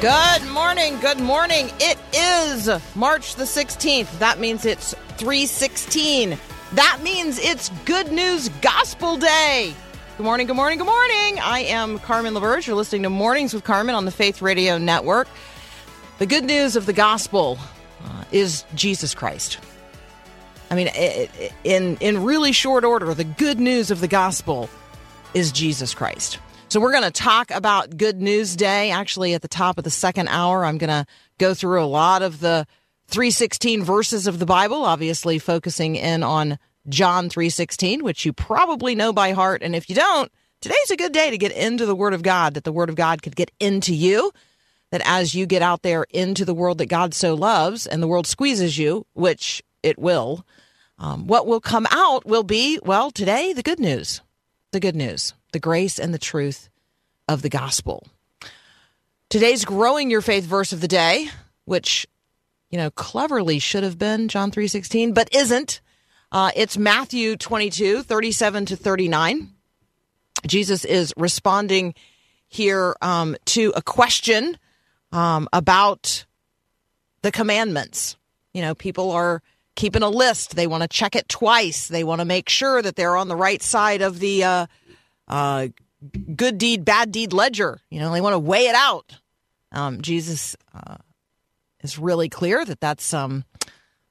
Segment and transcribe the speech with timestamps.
[0.00, 0.98] Good morning.
[1.00, 1.70] Good morning.
[1.78, 4.18] It is March the 16th.
[4.18, 6.38] That means it's 316.
[6.72, 9.74] That means it's Good News Gospel Day.
[10.16, 10.46] Good morning.
[10.46, 10.78] Good morning.
[10.78, 11.38] Good morning.
[11.40, 12.66] I am Carmen LaBerge.
[12.66, 15.28] You're listening to Mornings with Carmen on the Faith Radio Network.
[16.16, 17.58] The good news of the gospel
[18.02, 19.58] uh, is Jesus Christ.
[20.70, 20.88] I mean,
[21.62, 24.70] in in really short order, the good news of the gospel
[25.34, 26.38] is Jesus Christ.
[26.70, 28.92] So we're going to talk about Good News Day.
[28.92, 31.04] Actually, at the top of the second hour, I'm going to
[31.36, 32.64] go through a lot of the
[33.08, 39.12] 316 verses of the Bible, obviously focusing in on John 316, which you probably know
[39.12, 39.64] by heart.
[39.64, 42.54] And if you don't, today's a good day to get into the Word of God,
[42.54, 44.30] that the Word of God could get into you.
[44.92, 48.06] That as you get out there into the world that God so loves and the
[48.06, 50.46] world squeezes you, which it will,
[51.00, 54.20] um, what will come out will be, well, today, the good news.
[54.70, 56.68] The good news, the grace and the truth
[57.28, 58.06] of the gospel.
[59.28, 61.28] Today's growing your faith verse of the day,
[61.64, 62.06] which,
[62.70, 65.80] you know, cleverly should have been John 3.16, but isn't.
[66.32, 69.50] Uh, it's Matthew 22, 37 to 39.
[70.46, 71.94] Jesus is responding
[72.48, 74.58] here um, to a question
[75.12, 76.24] um, about
[77.22, 78.16] the commandments.
[78.52, 79.42] You know, people are
[79.76, 80.56] keeping a list.
[80.56, 81.88] They want to check it twice.
[81.88, 84.66] They want to make sure that they're on the right side of the uh,
[85.30, 85.68] uh,
[86.36, 87.80] good deed, bad deed ledger.
[87.88, 89.16] You know, they want to weigh it out.
[89.72, 90.96] Um, Jesus uh,
[91.82, 93.44] is really clear that that's um,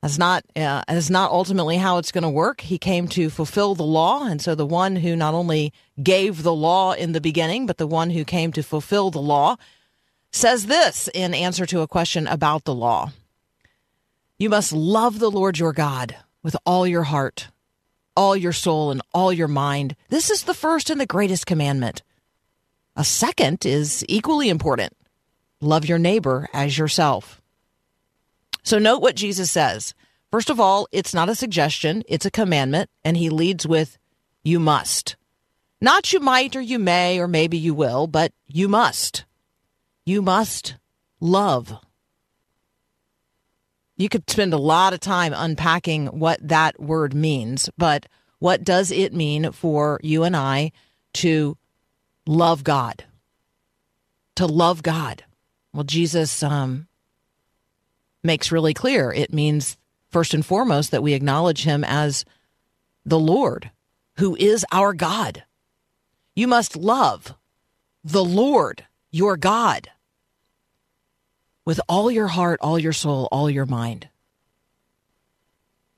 [0.01, 2.61] that's not uh, that's not ultimately how it's going to work.
[2.61, 6.53] He came to fulfill the law, and so the one who not only gave the
[6.53, 9.57] law in the beginning, but the one who came to fulfill the law
[10.31, 13.11] says this in answer to a question about the law.
[14.37, 17.49] You must love the Lord your God with all your heart,
[18.19, 19.95] all your soul, and all your mind.
[20.09, 22.03] This is the first and the greatest commandment.
[22.97, 24.91] A second is equally important
[25.61, 27.41] love your neighbor as yourself.
[28.61, 29.93] So, note what Jesus says.
[30.31, 33.97] First of all, it's not a suggestion, it's a commandment, and he leads with,
[34.43, 35.15] You must.
[35.79, 39.23] Not you might or you may or maybe you will, but you must.
[40.05, 40.75] You must
[41.21, 41.79] love.
[43.99, 48.05] You could spend a lot of time unpacking what that word means, but
[48.39, 50.71] what does it mean for you and I
[51.15, 51.57] to
[52.25, 53.03] love God?
[54.37, 55.25] To love God.
[55.73, 56.87] Well, Jesus um,
[58.23, 59.75] makes really clear it means,
[60.09, 62.23] first and foremost, that we acknowledge him as
[63.05, 63.69] the Lord,
[64.15, 65.43] who is our God.
[66.35, 67.35] You must love
[68.01, 69.89] the Lord, your God
[71.69, 74.09] with all your heart, all your soul, all your mind.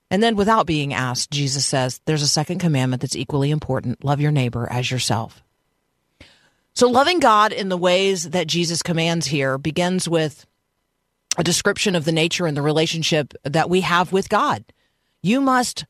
[0.09, 4.19] And then, without being asked, Jesus says, There's a second commandment that's equally important love
[4.19, 5.41] your neighbor as yourself.
[6.73, 10.45] So, loving God in the ways that Jesus commands here begins with
[11.37, 14.65] a description of the nature and the relationship that we have with God.
[15.23, 15.85] You must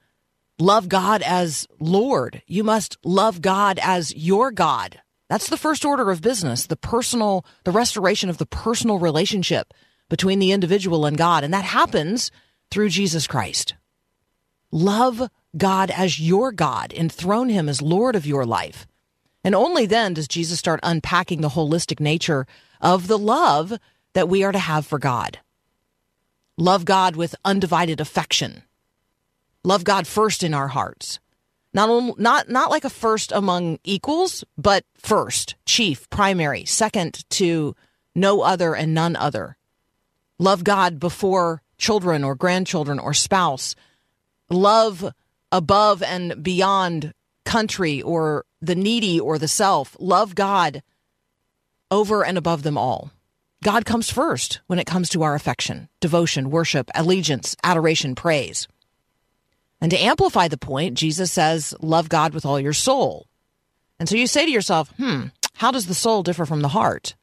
[0.60, 5.02] love God as Lord, you must love God as your God.
[5.32, 9.74] That's the first order of business, the personal, the restoration of the personal relationship
[10.10, 11.46] between the individual and God.
[11.46, 12.32] And that happens
[12.70, 13.76] through Jesus Christ.
[14.72, 18.86] Love God as your God, enthrone him as Lord of your life.
[19.42, 22.46] And only then does Jesus start unpacking the holistic nature
[22.82, 23.72] of the love
[24.12, 25.40] that we are to have for God.
[26.58, 28.64] Love God with undivided affection.
[29.64, 31.22] Love God first in our hearts
[31.74, 37.76] not not not like a first among equals, but first, chief, primary, second to
[38.16, 39.58] no other and none other.
[40.38, 43.76] Love God before children or grandchildren or spouse.
[44.50, 45.14] Love
[45.52, 47.14] above and beyond
[47.46, 49.96] country or the needy or the self.
[50.00, 50.84] Love God
[51.90, 53.12] over and above them all.
[53.64, 58.68] God comes first when it comes to our affection, devotion, worship, allegiance, adoration, praise.
[59.82, 63.26] And to amplify the point, Jesus says, love God with all your soul.
[64.00, 65.26] And so you say to yourself, hmm,
[65.56, 67.16] how does the soul differ from the heart?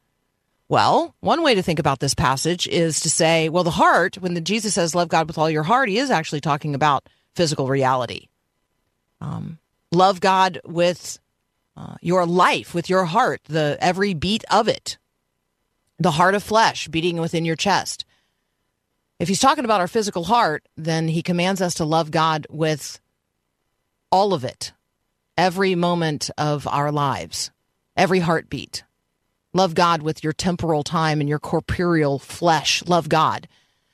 [0.68, 4.34] Well, one way to think about this passage is to say, well, the heart, when
[4.34, 7.68] the, Jesus says, love God with all your heart, he is actually talking about physical
[7.68, 8.28] reality.
[9.20, 9.58] Um,
[9.92, 11.18] love God with
[11.76, 14.98] uh, your life, with your heart, the every beat of it,
[15.98, 18.04] the heart of flesh beating within your chest.
[19.18, 23.00] If he's talking about our physical heart, then he commands us to love God with
[24.12, 24.72] all of it,
[25.36, 27.50] every moment of our lives,
[27.96, 28.84] every heartbeat.
[29.52, 32.82] Love God with your temporal time and your corporeal flesh.
[32.86, 33.48] Love God.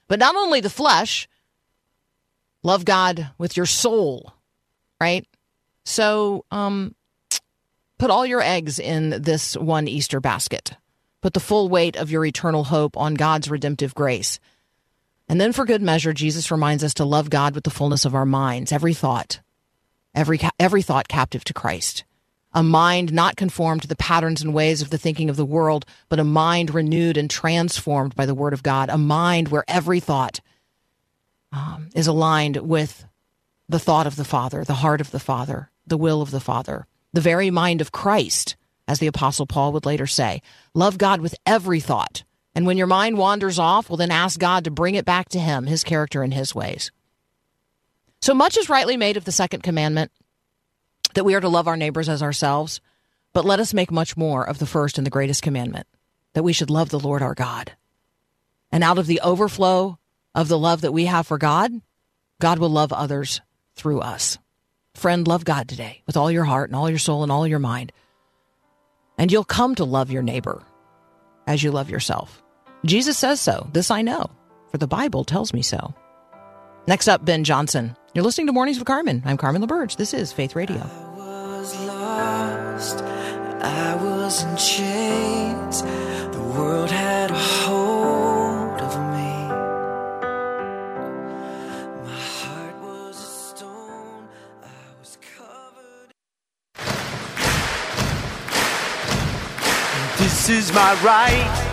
[0.09, 1.29] But not only the flesh,
[2.63, 4.35] love God with your soul,
[5.01, 5.27] right?
[5.85, 6.95] So, um,
[7.99, 10.73] put all your eggs in this one Easter basket.
[11.23, 14.39] Put the full weight of your eternal hope on God's redemptive grace.
[15.29, 18.15] And then, for good measure, Jesus reminds us to love God with the fullness of
[18.15, 19.41] our minds, every thought,
[20.15, 22.05] every, every thought captive to Christ
[22.55, 25.85] a mind not conformed to the patterns and ways of the thinking of the world,
[26.09, 29.99] but a mind renewed and transformed by the Word of God, a mind where every
[29.99, 30.41] thought
[31.53, 33.05] um, is aligned with
[33.69, 36.87] the thought of the Father, the heart of the Father, the will of the Father,
[37.13, 38.57] the very mind of Christ,
[38.87, 40.41] as the Apostle Paul would later say.
[40.75, 42.23] Love God with every thought.
[42.55, 45.41] And when your mind wanders off, well, then ask God to bring it back to
[45.41, 46.93] Him, His character, and His ways.
[48.21, 50.13] So much is rightly made of the second commandment
[51.15, 52.81] that we are to love our neighbors as ourselves,
[53.33, 55.87] but let us make much more of the first and the greatest commandment
[56.35, 57.73] that we should love the Lord our God.
[58.71, 59.99] And out of the overflow
[60.35, 61.73] of the love that we have for God,
[62.41, 63.41] God will love others
[63.75, 64.39] through us.
[64.95, 67.59] Friend, love God today with all your heart and all your soul and all your
[67.59, 67.93] mind.
[69.19, 70.63] And you'll come to love your neighbor
[71.47, 72.44] as you love yourself.
[72.85, 73.67] Jesus says so.
[73.73, 74.31] This I know,
[74.71, 75.95] for the Bible tells me so.
[76.87, 77.97] Next up, Ben Johnson.
[78.15, 79.23] You're listening to Mornings with Carmen.
[79.25, 79.97] I'm Carmen LaBerge.
[79.97, 80.77] This is Faith Radio.
[80.77, 81.17] I
[81.57, 83.03] was lost,
[83.63, 85.83] I was in chains.
[85.83, 89.49] The world had a hold of me.
[92.05, 94.29] My heart was a stone,
[94.63, 96.13] I was covered.
[100.19, 101.64] This is my right, a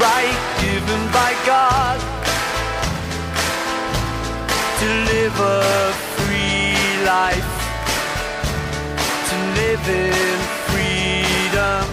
[0.00, 2.00] right given by God
[4.80, 7.50] to live a free life,
[9.28, 10.38] to live in
[10.70, 11.84] freedom.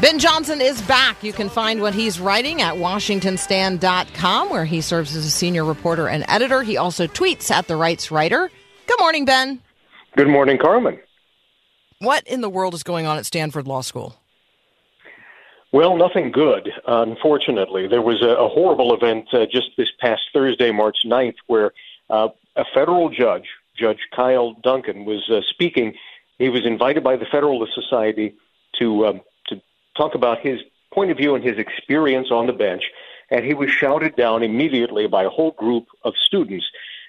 [0.00, 1.24] Ben Johnson is back.
[1.24, 6.08] You can find what he's writing at WashingtonStand.com, where he serves as a senior reporter
[6.08, 6.62] and editor.
[6.62, 8.50] He also tweets at The Rights Writer.
[8.86, 9.60] Good morning, Ben.
[10.16, 11.00] Good morning, Carmen.
[11.98, 14.14] What in the world is going on at Stanford Law School?
[15.76, 17.86] Well, nothing good, unfortunately.
[17.86, 21.72] There was a, a horrible event uh, just this past Thursday, March 9th, where
[22.08, 23.44] uh, a federal judge,
[23.78, 25.92] Judge Kyle Duncan, was uh, speaking.
[26.38, 28.34] He was invited by the Federalist Society
[28.78, 29.60] to um, to
[29.98, 30.60] talk about his
[30.94, 32.84] point of view and his experience on the bench,
[33.30, 36.64] and he was shouted down immediately by a whole group of students.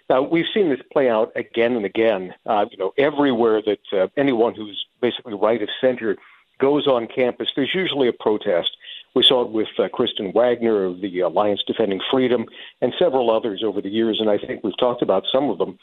[0.09, 2.33] Now we've seen this play out again and again.
[2.45, 6.17] Uh, you know, everywhere that uh, anyone who's basically right of center
[6.59, 8.71] goes on campus, there's usually a protest.
[9.15, 12.45] We saw it with uh, Kristen Waggoner of the Alliance Defending Freedom
[12.81, 15.79] and several others over the years, and I think we've talked about some of them.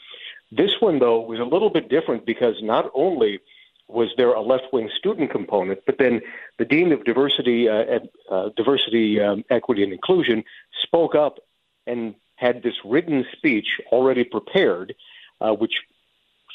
[0.51, 3.39] This one, though, was a little bit different because not only
[3.87, 6.21] was there a left-wing student component, but then
[6.57, 7.99] the dean of diversity, uh,
[8.31, 10.43] uh, diversity, um, equity, and inclusion
[10.81, 11.39] spoke up
[11.85, 14.95] and had this written speech already prepared,
[15.41, 15.73] uh, which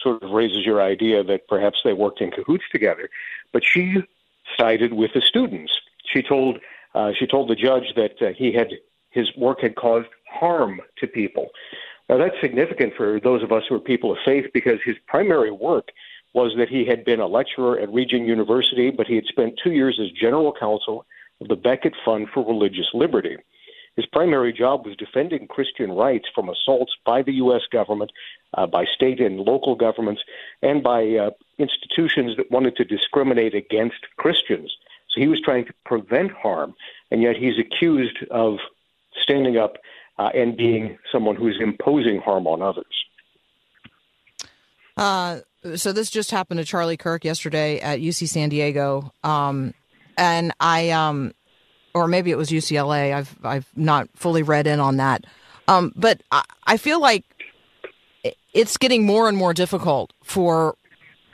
[0.02, 3.08] sort of raises your idea that perhaps they worked in cahoots together.
[3.52, 3.96] But she
[4.58, 5.72] sided with the students.
[6.04, 6.58] She told
[6.94, 8.70] uh, she told the judge that uh, he had
[9.10, 11.50] his work had caused harm to people.
[12.08, 15.50] Now that's significant for those of us who are people of faith because his primary
[15.50, 15.90] work
[16.32, 19.72] was that he had been a lecturer at Regent University, but he had spent two
[19.72, 21.04] years as general counsel
[21.40, 23.36] of the Becket Fund for Religious Liberty.
[23.96, 27.62] His primary job was defending Christian rights from assaults by the U.S.
[27.70, 28.12] government,
[28.54, 30.22] uh, by state and local governments,
[30.62, 34.74] and by uh, institutions that wanted to discriminate against Christians.
[35.10, 36.74] So he was trying to prevent harm,
[37.10, 38.58] and yet he's accused of
[39.20, 39.76] standing up
[40.18, 43.04] uh, and being someone who's imposing harm on others.
[44.96, 45.40] Uh,
[45.76, 49.74] so this just happened to Charlie Kirk yesterday at UC San Diego, um,
[50.16, 51.32] and I, um,
[51.94, 53.14] or maybe it was UCLA.
[53.14, 55.24] I've I've not fully read in on that,
[55.68, 57.24] um, but I, I feel like
[58.52, 60.76] it's getting more and more difficult for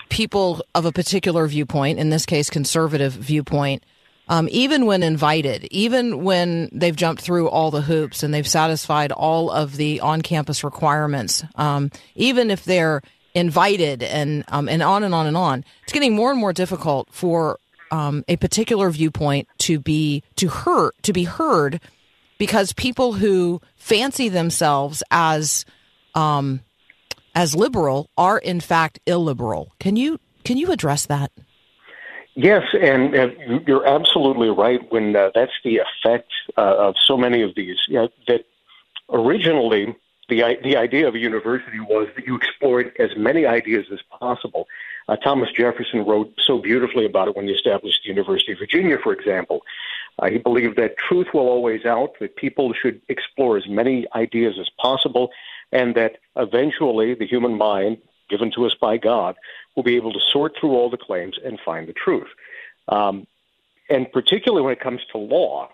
[0.08, 3.82] people of a particular viewpoint, in this case, conservative viewpoint,
[4.28, 9.12] um, even when invited, even when they've jumped through all the hoops and they've satisfied
[9.12, 13.02] all of the on-campus requirements, um, even if they're
[13.34, 17.08] invited and um, and on and on and on, it's getting more and more difficult
[17.12, 17.58] for
[17.90, 21.80] um, a particular viewpoint to be to hurt to be heard
[22.38, 25.64] because people who fancy themselves as
[26.14, 26.60] um,
[27.34, 29.72] as liberal are in fact illiberal.
[29.78, 31.30] Can you can you address that?
[32.34, 37.54] Yes, and you're absolutely right when uh, that's the effect uh, of so many of
[37.54, 37.78] these.
[37.88, 38.44] You know, that
[39.10, 39.96] originally
[40.28, 44.66] the the idea of a university was that you explored as many ideas as possible.
[45.08, 48.98] Uh, Thomas Jefferson wrote so beautifully about it when he established the University of Virginia,
[49.02, 49.62] for example.
[50.18, 54.56] Uh, he believed that truth will always out, that people should explore as many ideas
[54.58, 55.30] as possible,
[55.72, 57.98] and that eventually the human mind,
[58.28, 59.36] given to us by God,
[59.74, 62.28] will be able to sort through all the claims and find the truth.
[62.88, 63.26] Um,
[63.88, 65.68] and particularly when it comes to law,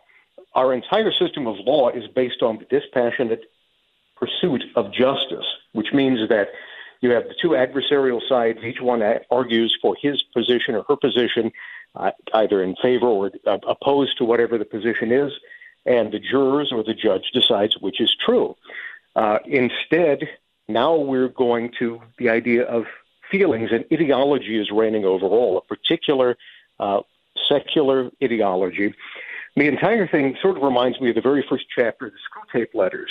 [0.54, 3.44] our entire system of law is based on the dispassionate
[4.16, 6.48] pursuit of justice, which means that
[7.02, 8.60] you have the two adversarial sides.
[8.64, 11.52] Each one argues for his position or her position,
[11.94, 15.32] uh, either in favor or uh, opposed to whatever the position is,
[15.84, 18.56] and the jurors or the judge decides which is true.
[19.16, 20.28] Uh, instead,
[20.68, 22.84] now we're going to the idea of
[23.30, 26.36] feelings, and ideology is reigning over all, a particular
[26.78, 27.00] uh,
[27.48, 28.94] secular ideology.
[29.56, 32.74] The entire thing sort of reminds me of the very first chapter of the Screwtape
[32.74, 33.10] Letters.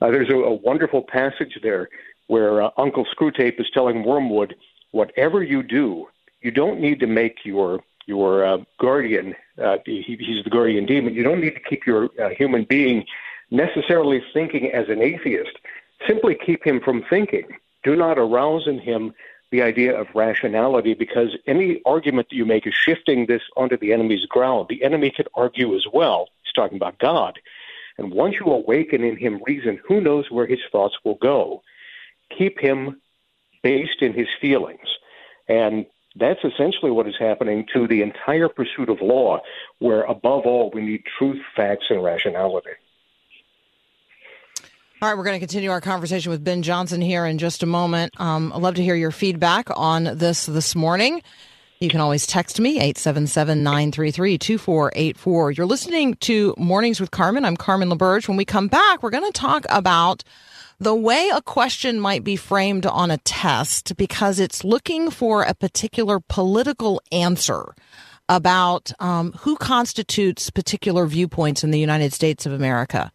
[0.00, 1.88] Uh, there's a, a, wonderful passage there
[2.28, 4.54] where uh, Uncle Screwtape is telling Wormwood,
[4.90, 6.06] whatever you do,
[6.42, 9.34] you don't need to make your your uh, guardian.
[9.62, 11.14] Uh, he, he's the guardian demon.
[11.14, 13.04] You don't need to keep your uh, human being
[13.50, 15.58] necessarily thinking as an atheist.
[16.06, 17.46] Simply keep him from thinking.
[17.82, 19.12] Do not arouse in him
[19.50, 23.92] the idea of rationality because any argument that you make is shifting this onto the
[23.92, 24.66] enemy's ground.
[24.68, 26.28] The enemy could argue as well.
[26.42, 27.38] He's talking about God.
[27.98, 31.62] And once you awaken in him reason, who knows where his thoughts will go?
[32.36, 33.00] Keep him
[33.62, 34.86] based in his feelings.
[35.48, 35.86] And
[36.18, 39.40] that's essentially what is happening to the entire pursuit of law,
[39.78, 42.70] where above all, we need truth, facts, and rationality.
[45.02, 47.66] All right, we're going to continue our conversation with Ben Johnson here in just a
[47.66, 48.18] moment.
[48.18, 51.22] Um, I'd love to hear your feedback on this this morning.
[51.80, 55.50] You can always text me, 877 933 2484.
[55.50, 57.44] You're listening to Mornings with Carmen.
[57.44, 58.26] I'm Carmen LaBerge.
[58.26, 60.24] When we come back, we're going to talk about
[60.78, 65.54] the way a question might be framed on a test because it's looking for a
[65.54, 67.74] particular political answer
[68.28, 73.10] about um, who constitutes particular viewpoints in the United States of America.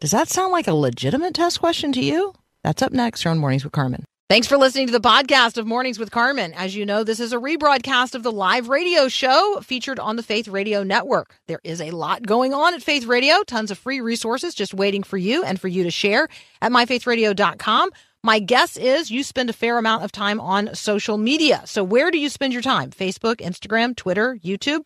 [0.00, 2.34] Does that sound like a legitimate test question to you?
[2.64, 4.04] That's up next here on Mornings with Carmen.
[4.28, 6.52] Thanks for listening to the podcast of Mornings with Carmen.
[6.54, 10.22] As you know, this is a rebroadcast of the live radio show featured on the
[10.24, 11.38] Faith Radio Network.
[11.46, 15.04] There is a lot going on at Faith Radio, tons of free resources just waiting
[15.04, 16.26] for you and for you to share
[16.60, 17.90] at myfaithradio.com.
[18.24, 21.62] My guess is you spend a fair amount of time on social media.
[21.64, 22.90] So, where do you spend your time?
[22.90, 24.84] Facebook, Instagram, Twitter, YouTube?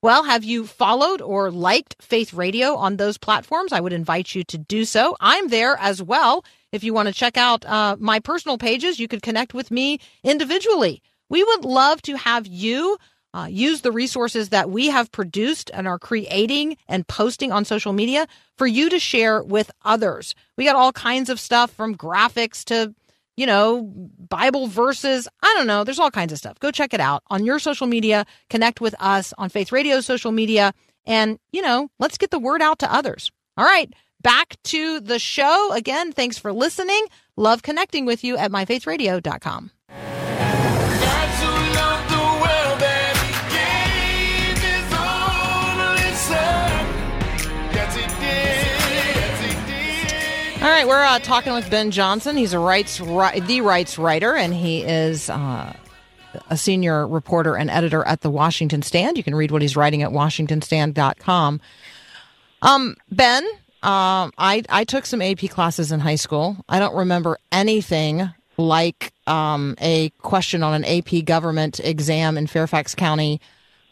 [0.00, 3.72] Well, have you followed or liked Faith Radio on those platforms?
[3.72, 5.14] I would invite you to do so.
[5.20, 6.42] I'm there as well.
[6.72, 10.00] If you want to check out uh, my personal pages, you could connect with me
[10.22, 11.02] individually.
[11.30, 12.98] We would love to have you
[13.34, 17.92] uh, use the resources that we have produced and are creating and posting on social
[17.92, 20.34] media for you to share with others.
[20.56, 22.94] We got all kinds of stuff from graphics to,
[23.36, 23.82] you know,
[24.28, 25.28] Bible verses.
[25.42, 25.84] I don't know.
[25.84, 26.58] There's all kinds of stuff.
[26.58, 28.24] Go check it out on your social media.
[28.48, 30.72] Connect with us on Faith Radio social media.
[31.06, 33.30] And, you know, let's get the word out to others.
[33.56, 35.72] All right back to the show.
[35.72, 37.06] Again, thanks for listening.
[37.36, 39.70] Love connecting with you at myfaithradio.com.
[50.60, 52.36] All right, we're uh, talking with Ben Johnson.
[52.36, 55.72] He's a rights, ri- the rights writer, and he is uh,
[56.50, 59.16] a senior reporter and editor at the Washington Stand.
[59.16, 61.60] You can read what he's writing at washingtonstand.com.
[62.62, 63.46] Um, Ben,
[63.82, 66.56] um, I I took some AP classes in high school.
[66.68, 72.94] I don't remember anything like um, a question on an AP government exam in Fairfax
[72.94, 73.40] County,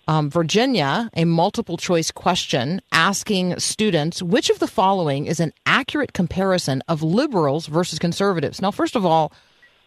[0.09, 6.13] um, Virginia, a multiple choice question asking students which of the following is an accurate
[6.13, 8.61] comparison of liberals versus conservatives.
[8.61, 9.33] Now, first of all,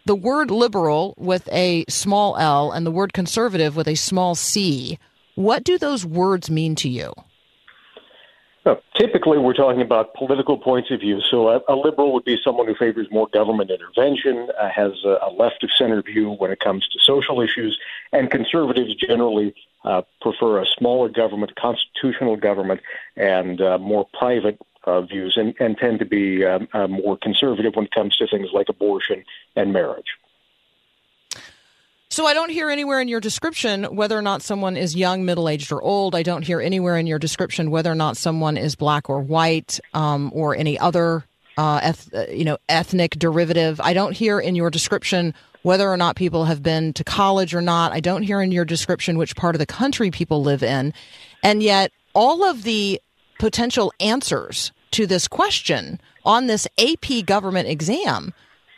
[0.06, 4.98] the word liberal with a small l and the word conservative with a small c,
[5.36, 7.14] what do those words mean to you?
[8.96, 11.22] Typically, we're talking about political points of view.
[11.30, 15.18] So, a, a liberal would be someone who favors more government intervention, uh, has a,
[15.28, 17.80] a left of center view when it comes to social issues,
[18.12, 22.82] and conservatives generally uh, prefer a smaller government, constitutional government,
[23.16, 27.76] and uh, more private uh, views, and, and tend to be um, uh, more conservative
[27.76, 29.24] when it comes to things like abortion
[29.56, 30.08] and marriage.
[32.20, 35.48] So I don't hear anywhere in your description whether or not someone is young, middle
[35.48, 36.16] aged, or old.
[36.16, 39.80] I don't hear anywhere in your description whether or not someone is black or white
[39.94, 41.24] um, or any other
[41.58, 43.80] uh, eth- uh, you know ethnic derivative.
[43.80, 47.62] I don't hear in your description whether or not people have been to college or
[47.62, 47.94] not.
[47.94, 50.94] I don't hear in your description which part of the country people live in,
[51.42, 53.02] and yet all of the
[53.40, 58.34] potential answers to this question on this AP government exam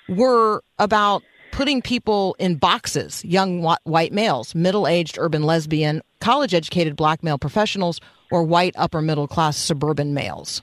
[0.08, 6.96] were about putting people in boxes young white males, middle aged urban lesbian, college educated
[6.96, 8.00] black male professionals,
[8.32, 10.62] or white upper middle class suburban males.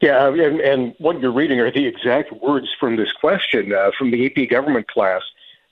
[0.00, 4.10] Yeah, and, and what you're reading are the exact words from this question uh, from
[4.10, 5.22] the AP government class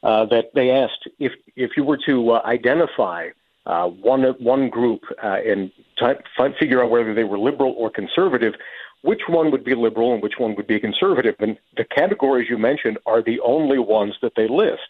[0.05, 3.31] uh, that they asked if if you were to uh, identify
[3.67, 8.55] uh, one one group uh, and t- figure out whether they were liberal or conservative,
[9.03, 11.37] which one would be liberal and which one would be conservative.
[11.39, 14.89] And the categories you mentioned are the only ones that they list.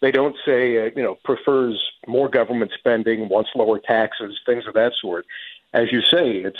[0.00, 4.74] They don't say, uh, you know, prefers more government spending, wants lower taxes, things of
[4.74, 5.26] that sort.
[5.74, 6.58] As you say, it's,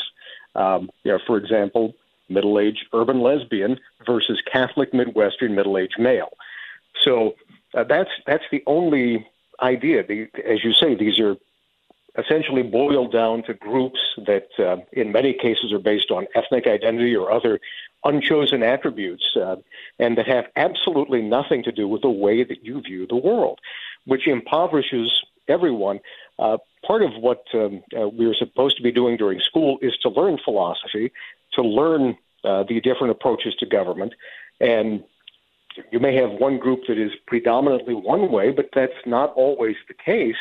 [0.54, 1.94] um, you know, for example,
[2.28, 6.36] middle-aged urban lesbian versus Catholic Midwestern middle-aged male.
[7.02, 7.34] So
[7.74, 9.26] uh, that's that's the only
[9.62, 10.06] idea.
[10.06, 11.36] The, as you say, these are
[12.18, 17.14] essentially boiled down to groups that, uh, in many cases, are based on ethnic identity
[17.14, 17.60] or other
[18.04, 19.56] unchosen attributes, uh,
[19.98, 23.60] and that have absolutely nothing to do with the way that you view the world,
[24.06, 26.00] which impoverishes everyone.
[26.38, 29.96] Uh, part of what um, uh, we are supposed to be doing during school is
[29.98, 31.12] to learn philosophy,
[31.52, 34.14] to learn uh, the different approaches to government,
[34.60, 35.04] and
[35.90, 39.94] you may have one group that is predominantly one way, but that's not always the
[39.94, 40.36] case.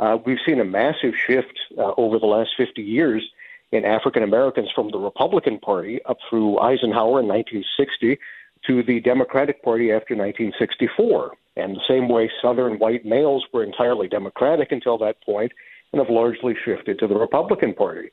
[0.00, 3.22] Uh, we've seen a massive shift uh, over the last 50 years
[3.70, 8.18] in African Americans from the Republican Party up through Eisenhower in 1960
[8.66, 11.36] to the Democratic Party after 1964.
[11.56, 15.52] And the same way Southern white males were entirely Democratic until that point
[15.92, 18.08] and have largely shifted to the Republican Party.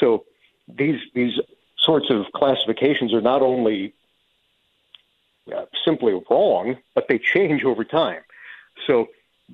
[0.00, 0.24] So
[0.66, 1.38] these these
[1.78, 3.94] sorts of classifications are not only
[5.54, 8.22] uh, simply wrong, but they change over time.
[8.86, 9.08] So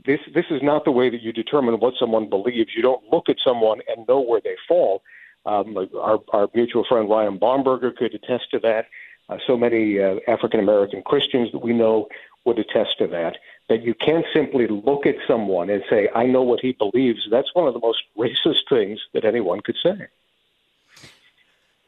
[0.05, 2.71] this this is not the way that you determine what someone believes.
[2.77, 5.03] You don't look at someone and know where they fall.
[5.47, 8.87] Um, our, our mutual friend Ryan Bomberger could attest to that.
[9.29, 12.09] Uh, so many uh, African American Christians that we know
[12.45, 13.37] would attest to that.
[13.69, 17.55] That you can't simply look at someone and say, "I know what he believes." That's
[17.55, 20.09] one of the most racist things that anyone could say.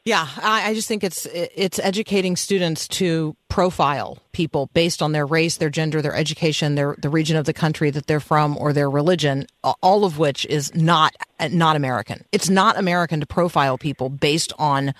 [0.09, 5.27] Yeah, I, I just think it's it's educating students to profile people based on their
[5.27, 8.73] race, their gender, their education, their the region of the country that they're from, or
[8.73, 9.47] their religion.
[9.83, 11.14] All of which is not
[11.51, 12.25] not American.
[12.33, 14.94] It's not American to profile people based on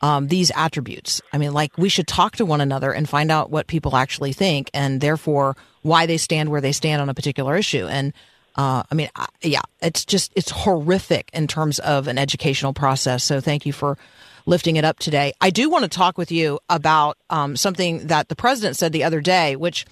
[0.00, 1.20] um, these attributes.
[1.30, 4.32] I mean, like we should talk to one another and find out what people actually
[4.32, 7.86] think, and therefore why they stand where they stand on a particular issue.
[7.86, 8.14] And
[8.56, 9.10] uh, I mean,
[9.42, 13.22] yeah, it's just it's horrific in terms of an educational process.
[13.24, 13.98] So thank you for
[14.46, 15.32] lifting it up today.
[15.40, 19.04] I do want to talk with you about um, something that the president said the
[19.04, 19.86] other day, which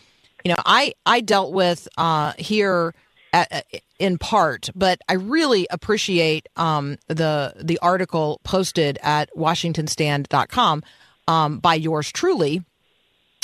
[0.45, 2.95] you know I I dealt with uh, here
[3.33, 3.67] at,
[3.99, 10.83] in part, but I really appreciate um, the the article posted at WashingtonStand.com
[11.29, 12.62] um, by yours truly.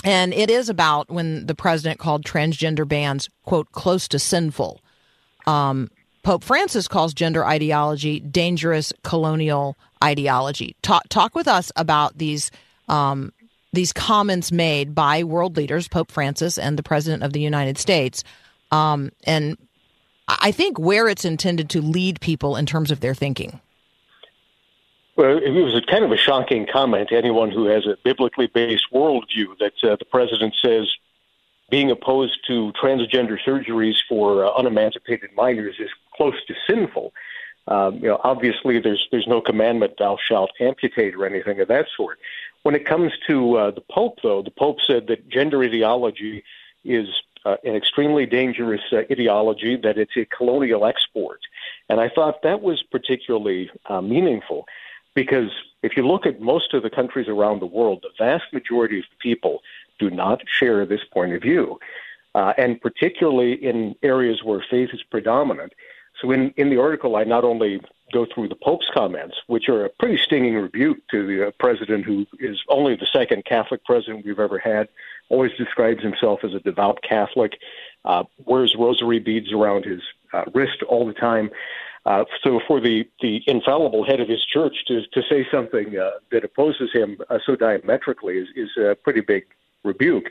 [0.05, 4.81] And it is about when the president called transgender bans, quote, close to sinful.
[5.47, 5.91] Um,
[6.23, 10.77] Pope Francis calls gender ideology dangerous colonial ideology.
[10.83, 12.51] Talk, talk with us about these
[12.89, 13.33] um,
[13.73, 18.25] these comments made by world leaders, Pope Francis and the President of the United States,
[18.71, 19.59] um, and
[20.27, 23.61] I think where it's intended to lead people in terms of their thinking.
[25.17, 28.47] Well, it was a kind of a shocking comment to anyone who has a biblically
[28.47, 30.87] based worldview that uh, the president says
[31.71, 37.13] being opposed to transgender surgeries for uh, unemancipated minors is close to sinful.
[37.69, 41.87] Um, you know, obviously, there's there's no commandment thou shalt amputate or anything of that
[41.95, 42.19] sort.
[42.63, 46.45] When it comes to uh, the Pope, though, the Pope said that gender ideology
[46.85, 47.09] is
[47.45, 51.41] uh, an extremely dangerous uh, ideology, that it's a colonial export.
[51.89, 54.67] And I thought that was particularly uh, meaningful
[55.15, 55.51] because
[55.83, 59.05] if you look at most of the countries around the world, the vast majority of
[59.21, 59.63] people
[59.99, 61.79] do not share this point of view.
[62.35, 65.73] Uh, and particularly in areas where faith is predominant,
[66.21, 67.81] so in, in the article, I not only
[68.13, 72.05] go through the Pope's comments, which are a pretty stinging rebuke to the uh, president
[72.05, 74.89] who is only the second Catholic president we've ever had,
[75.29, 77.59] always describes himself as a devout Catholic,
[78.05, 80.01] uh, wears rosary beads around his
[80.33, 81.51] uh, wrist all the time.
[82.07, 86.11] Uh, so for the, the infallible head of his church to, to say something uh,
[86.33, 89.45] that opposes him uh, so diametrically is, is a pretty big
[89.85, 90.31] rebuke.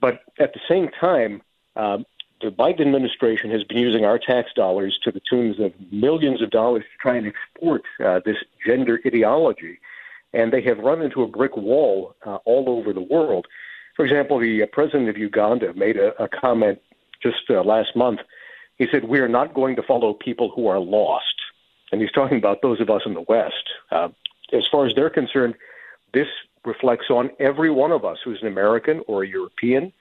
[0.00, 1.42] But at the same time,
[1.76, 2.06] um,
[2.42, 6.50] the Biden administration has been using our tax dollars to the tunes of millions of
[6.50, 9.78] dollars to try and export uh, this gender ideology,
[10.32, 13.46] and they have run into a brick wall uh, all over the world.
[13.96, 16.80] For example, the uh, president of Uganda made a, a comment
[17.22, 18.20] just uh, last month.
[18.78, 21.34] He said, "We are not going to follow people who are lost,"
[21.92, 23.70] and he's talking about those of us in the West.
[23.90, 24.08] Uh,
[24.52, 25.54] as far as they're concerned,
[26.12, 26.28] this
[26.64, 29.92] reflects on every one of us who's an American or a European.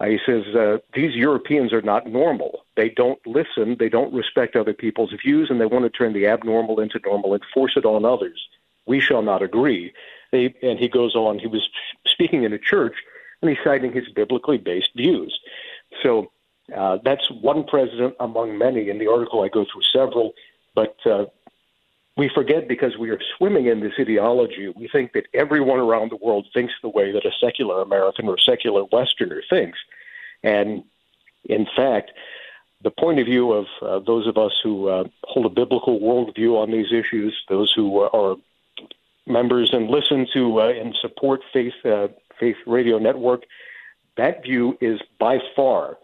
[0.00, 2.64] Uh, he says uh, these Europeans are not normal.
[2.76, 3.76] They don't listen.
[3.78, 7.34] They don't respect other people's views, and they want to turn the abnormal into normal
[7.34, 8.48] and force it on others.
[8.86, 9.92] We shall not agree.
[10.32, 11.38] They, and he goes on.
[11.38, 11.68] He was
[12.06, 12.94] speaking in a church,
[13.40, 15.38] and he's citing his biblically based views.
[16.02, 16.32] So
[16.76, 18.90] uh, that's one president among many.
[18.90, 20.32] In the article, I go through several,
[20.74, 21.26] but uh,
[22.16, 24.72] we forget because we are swimming in this ideology.
[24.74, 28.38] We think that everyone around the world thinks the way that a secular American or
[28.38, 29.78] secular Westerner thinks.
[30.42, 30.84] And
[31.44, 32.12] in fact,
[32.82, 36.56] the point of view of uh, those of us who uh, hold a biblical worldview
[36.56, 38.36] on these issues, those who uh, are
[39.26, 43.44] members and listen to uh, and support Faith uh, Faith Radio Network,
[44.16, 45.96] that view is by far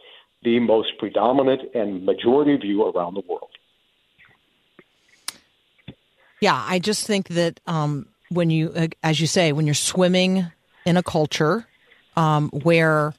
[0.43, 3.51] the most predominant and majority view around the world.
[6.41, 10.47] Yeah, I just think that um, when you, uh, as you say, when you're swimming
[10.87, 11.67] in a culture
[12.17, 13.15] um, where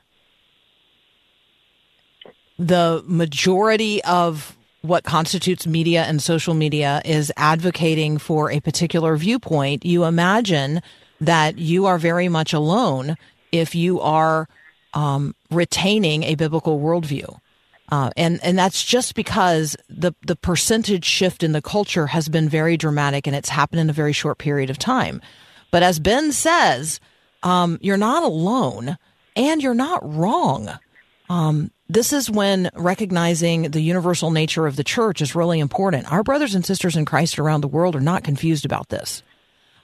[2.58, 9.86] the majority of what constitutes media and social media is advocating for a particular viewpoint,
[9.86, 10.82] you imagine
[11.20, 13.16] that you are very much alone
[13.52, 14.48] if you are
[14.96, 17.38] um, retaining a biblical worldview.
[17.92, 22.48] Uh, and and that's just because the the percentage shift in the culture has been
[22.48, 25.22] very dramatic, and it's happened in a very short period of time.
[25.72, 27.02] But as Ben says,
[27.44, 28.98] um, you're not alone,
[29.36, 30.70] and you're not wrong.
[31.30, 36.10] Um, this is when recognizing the universal nature of the church is really important.
[36.10, 39.22] Our brothers and sisters in Christ around the world are not confused about this.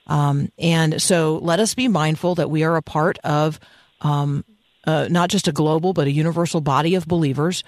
[0.08, 3.60] Um, and so let us be mindful that we are a part of
[4.00, 4.46] um,
[4.86, 7.64] uh, not just a global, but a universal body of believers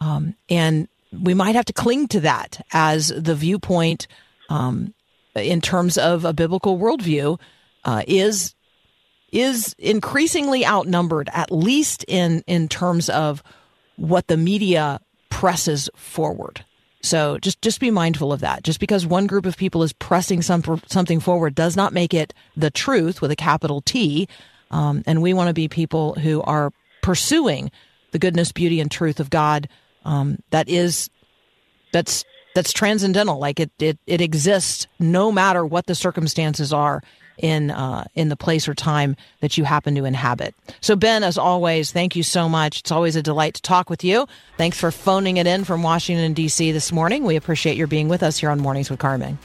[0.00, 4.06] um, and we might have to cling to that as the viewpoint
[4.48, 4.94] um,
[5.34, 7.38] in terms of a biblical worldview
[7.84, 8.54] uh, is
[9.30, 13.42] is increasingly outnumbered, at least in in terms of
[13.96, 16.64] what the media presses forward.
[17.02, 18.62] So just just be mindful of that.
[18.62, 22.34] Just because one group of people is pressing some, something forward does not make it
[22.56, 24.28] the truth with a capital T.
[24.70, 27.70] Um, and we want to be people who are pursuing
[28.10, 29.68] the goodness, beauty, and truth of God
[30.08, 31.10] um, that is
[31.92, 33.38] that's that's transcendental.
[33.38, 37.02] Like it, it it exists no matter what the circumstances are
[37.36, 40.54] in uh, in the place or time that you happen to inhabit.
[40.80, 42.80] So Ben, as always, thank you so much.
[42.80, 44.26] It's always a delight to talk with you.
[44.56, 46.72] Thanks for phoning it in from Washington D.C.
[46.72, 47.24] this morning.
[47.24, 49.38] We appreciate your being with us here on Mornings with Carmen.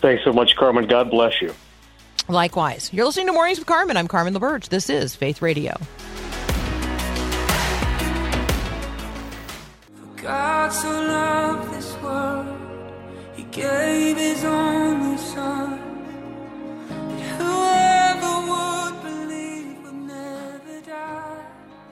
[0.00, 0.86] Thanks so much, Carmen.
[0.86, 1.52] God bless you.
[2.28, 2.90] Likewise.
[2.92, 3.96] You're listening to Mornings with Carmen.
[3.96, 4.68] I'm Carmen LaBerge.
[4.68, 5.76] This is Faith Radio.
[10.28, 12.60] God so loved this world,
[13.34, 15.78] He gave His only Son.
[17.38, 21.44] Whoever would believe would never die.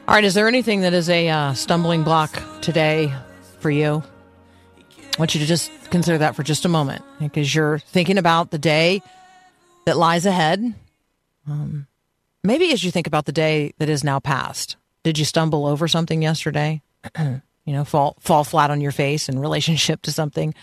[0.07, 3.11] All right, is there anything that is a uh, stumbling block today
[3.61, 4.03] for you?
[4.91, 8.51] I want you to just consider that for just a moment because you're thinking about
[8.51, 9.01] the day
[9.87, 10.75] that lies ahead.
[11.49, 11.87] Um,
[12.45, 15.89] maybe as you think about the day that is now past, did you stumble over
[15.89, 16.83] something yesterday?
[17.67, 20.55] you know, fall fall flat on your face in relationship to something,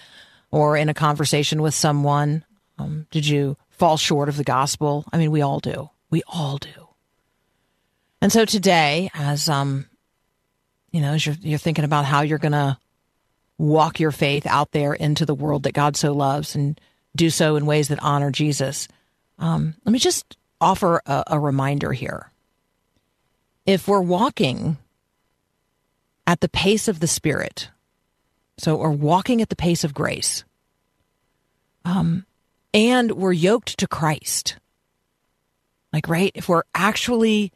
[0.49, 2.43] or in a conversation with someone?
[2.79, 5.05] Um, did you fall short of the gospel?
[5.13, 5.91] I mean, we all do.
[6.09, 6.87] We all do.
[8.21, 9.85] And so today, as um,
[10.91, 12.77] you know, as you're you're thinking about how you're going to
[13.57, 16.79] walk your faith out there into the world that God so loves and
[17.15, 18.87] do so in ways that honor Jesus,
[19.39, 22.31] um, let me just offer a, a reminder here.
[23.65, 24.77] If we're walking
[26.25, 27.69] at the pace of the Spirit.
[28.57, 30.43] So, or walking at the pace of grace.
[31.85, 32.25] Um,
[32.73, 34.57] and we're yoked to Christ.
[35.91, 36.31] Like, right?
[36.33, 37.51] If we're actually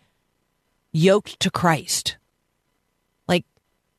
[0.91, 2.17] yoked to Christ,
[3.27, 3.45] like,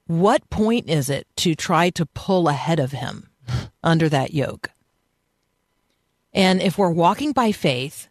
[0.07, 3.29] what point is it to try to pull ahead of Him
[3.83, 4.71] under that yoke?
[6.33, 8.09] And if we're walking by faith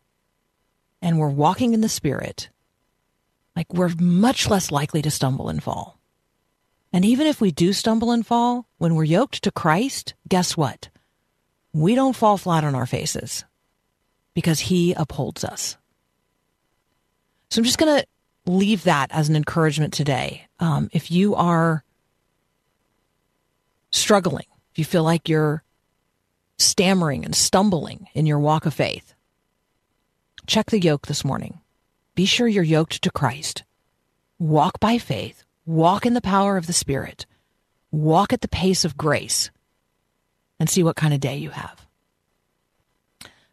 [1.01, 2.49] and we're walking in the Spirit,
[3.55, 5.96] like, we're much less likely to stumble and fall.
[6.97, 10.89] And even if we do stumble and fall, when we're yoked to Christ, guess what?
[11.71, 13.45] We don't fall flat on our faces
[14.33, 15.77] because He upholds us.
[17.51, 18.07] So I'm just going to
[18.51, 20.47] leave that as an encouragement today.
[20.59, 21.83] Um, if you are
[23.91, 25.61] struggling, if you feel like you're
[26.57, 29.13] stammering and stumbling in your walk of faith,
[30.47, 31.59] check the yoke this morning.
[32.15, 33.61] Be sure you're yoked to Christ.
[34.39, 37.27] Walk by faith, walk in the power of the Spirit,
[37.91, 39.51] walk at the pace of grace,
[40.59, 41.85] and see what kind of day you have.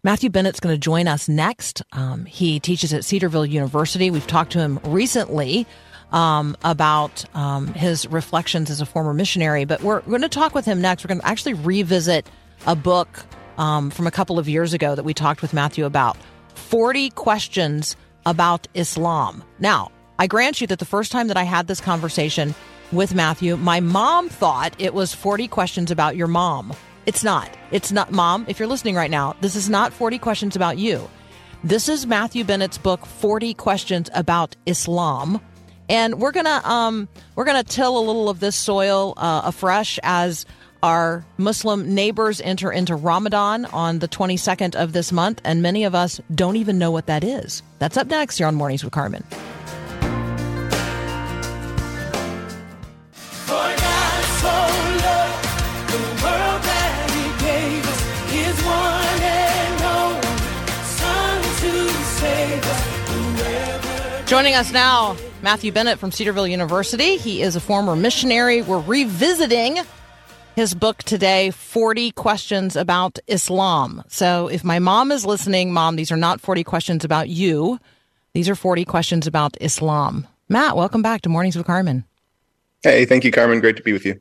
[0.02, 1.82] Matthew Bennett's going to join us next.
[1.92, 4.10] Um, he teaches at Cedarville University.
[4.10, 5.66] We've talked to him recently
[6.12, 10.66] um, about um, his reflections as a former missionary, but we're going to talk with
[10.66, 11.04] him next.
[11.04, 12.28] We're going to actually revisit
[12.66, 13.24] a book
[13.58, 16.16] um, from a couple of years ago that we talked with Matthew about
[16.54, 17.96] 40 questions
[18.26, 19.42] about Islam.
[19.58, 22.54] Now, I grant you that the first time that I had this conversation
[22.92, 26.72] with Matthew, my mom thought it was 40 questions about your mom.
[27.06, 27.50] It's not.
[27.70, 31.08] It's not, Mom, if you're listening right now, this is not 40 questions about you.
[31.64, 35.40] This is Matthew Bennett's book, 40 Questions About Islam.
[35.88, 40.46] And we're gonna um, we're gonna till a little of this soil uh, afresh as
[40.82, 45.94] our Muslim neighbors enter into Ramadan on the 22nd of this month, and many of
[45.94, 47.62] us don't even know what that is.
[47.80, 49.24] That's up next here on Mornings with Carmen.
[64.34, 67.18] Joining us now, Matthew Bennett from Cedarville University.
[67.18, 68.62] He is a former missionary.
[68.62, 69.78] We're revisiting
[70.56, 74.02] his book today 40 Questions About Islam.
[74.08, 77.78] So if my mom is listening, mom, these are not 40 questions about you.
[78.32, 80.26] These are 40 questions about Islam.
[80.48, 82.02] Matt, welcome back to Mornings with Carmen.
[82.82, 83.60] Hey, thank you, Carmen.
[83.60, 84.20] Great to be with you.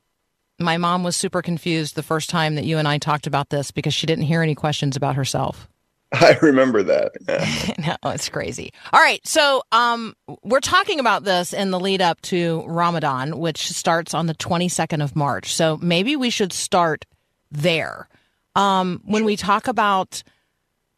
[0.59, 3.71] My mom was super confused the first time that you and I talked about this
[3.71, 5.67] because she didn't hear any questions about herself.
[6.21, 7.13] I remember that.
[7.27, 7.95] Yeah.
[8.03, 8.71] no, it's crazy.
[8.91, 13.69] All right, so um, we're talking about this in the lead up to Ramadan, which
[13.69, 15.53] starts on the 22nd of March.
[15.53, 17.05] So maybe we should start
[17.51, 18.07] there.
[18.55, 20.21] Um, when we talk about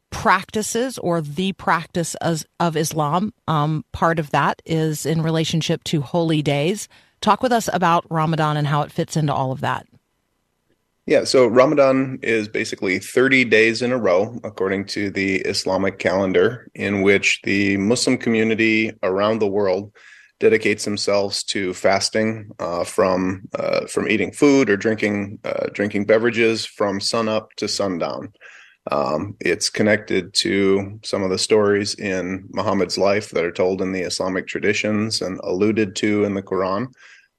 [0.09, 6.01] practices or the practice of, of Islam, um, part of that is in relationship to
[6.01, 6.89] holy days.
[7.21, 9.87] Talk with us about Ramadan and how it fits into all of that.
[11.07, 16.67] Yeah, so Ramadan is basically 30 days in a row, according to the Islamic calendar,
[16.73, 19.93] in which the Muslim community around the world
[20.39, 26.65] dedicates themselves to fasting uh, from uh, from eating food or drinking uh, drinking beverages
[26.65, 28.33] from sunup to sundown.
[28.91, 33.91] Um, it's connected to some of the stories in Muhammad's life that are told in
[33.91, 36.87] the Islamic traditions and alluded to in the Quran.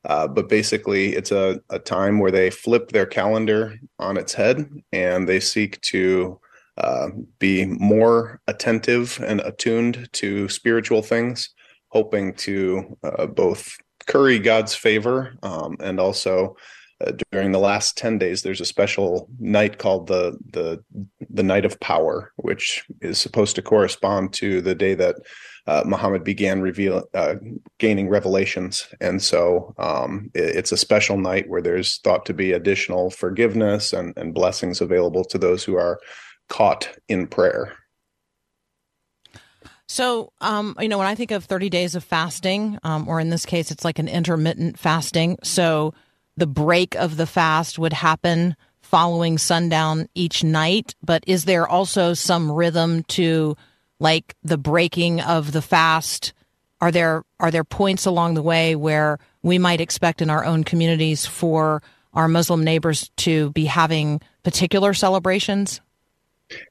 [0.06, 4.68] Uh, but basically, it's a, a time where they flip their calendar on its head
[4.92, 6.40] and they seek to
[6.78, 11.50] uh, be more attentive and attuned to spiritual things,
[11.88, 16.56] hoping to uh, both curry God's favor um, and also.
[17.06, 20.82] Uh, during the last 10 days there's a special night called the the
[21.28, 25.16] the night of power which is supposed to correspond to the day that
[25.66, 27.34] uh, Muhammad began reveal, uh,
[27.78, 32.52] gaining revelations, and so um, it, it's a special night where there's thought to be
[32.52, 35.98] additional forgiveness and, and blessings available to those who are
[36.48, 37.76] caught in prayer.
[39.88, 43.30] So, um, you know, when I think of 30 days of fasting, um, or in
[43.30, 45.38] this case, it's like an intermittent fasting.
[45.42, 45.94] So
[46.36, 50.94] the break of the fast would happen following sundown each night.
[51.02, 53.56] But is there also some rhythm to
[53.98, 56.32] like the breaking of the fast?
[56.80, 60.64] Are there are there points along the way where we might expect in our own
[60.64, 61.82] communities for
[62.14, 65.80] our Muslim neighbors to be having particular celebrations?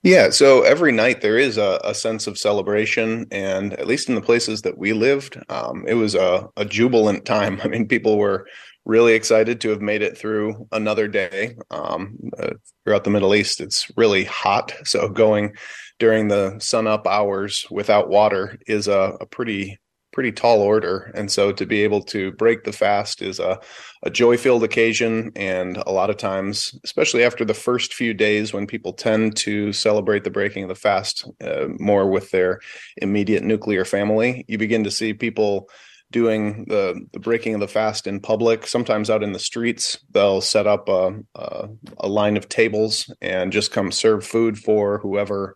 [0.03, 4.15] Yeah, so every night there is a, a sense of celebration, and at least in
[4.15, 7.59] the places that we lived, um, it was a, a jubilant time.
[7.63, 8.47] I mean, people were
[8.85, 11.57] really excited to have made it through another day.
[11.71, 12.51] Um, uh,
[12.83, 15.55] throughout the Middle East, it's really hot, so going
[15.99, 19.79] during the sun up hours without water is a, a pretty
[20.15, 21.11] pretty tall order.
[21.13, 23.59] And so to be able to break the fast is a,
[24.01, 25.33] a joy filled occasion.
[25.35, 29.73] And a lot of times especially after the first few days when people tend to
[29.73, 32.61] celebrate the breaking of the fast uh, more with their
[32.97, 35.69] immediate nuclear family you begin to see people
[36.11, 38.67] doing the, the breaking of the fast in public.
[38.67, 43.51] Sometimes out in the streets they'll set up a, a, a line of tables and
[43.51, 45.55] just come serve food for whoever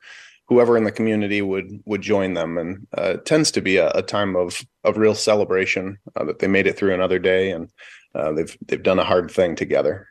[0.49, 2.57] whoever in the community would would join them.
[2.57, 6.39] And uh, it tends to be a, a, time of of real celebration uh, that
[6.39, 7.69] they made it through another day and
[8.15, 10.07] uh, they've they've done a hard thing together.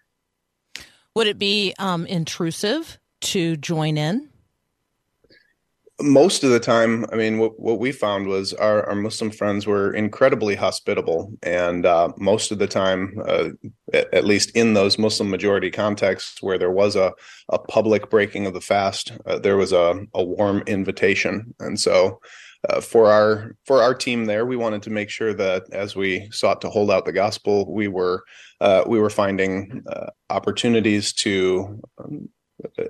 [1.14, 4.30] Would it be um, intrusive to join in
[6.00, 9.66] most of the time, I mean, what, what we found was our, our Muslim friends
[9.66, 11.32] were incredibly hospitable.
[11.42, 13.50] And uh, most of the time, uh,
[13.92, 17.12] at, at, least in those Muslim majority contexts where there was a,
[17.48, 21.54] a public breaking of the fast, uh, there was a, a warm invitation.
[21.58, 22.20] And so
[22.68, 26.28] uh, for our for our team there, we wanted to make sure that as we
[26.32, 28.24] sought to hold out the gospel, we were
[28.60, 32.28] uh, we were finding uh, opportunities to um,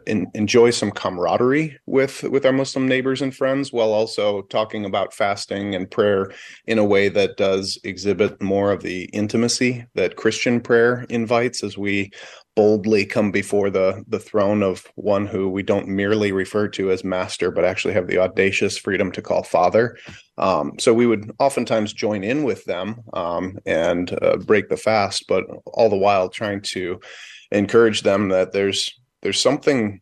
[0.06, 5.14] in, enjoy some camaraderie with with our Muslim neighbors and friends, while also talking about
[5.14, 6.32] fasting and prayer
[6.66, 11.76] in a way that does exhibit more of the intimacy that Christian prayer invites, as
[11.76, 12.10] we
[12.56, 17.04] boldly come before the the throne of one who we don't merely refer to as
[17.04, 19.96] master, but actually have the audacious freedom to call father.
[20.38, 25.26] Um, so we would oftentimes join in with them um, and uh, break the fast,
[25.28, 27.00] but all the while trying to
[27.50, 30.00] encourage them that there's there's something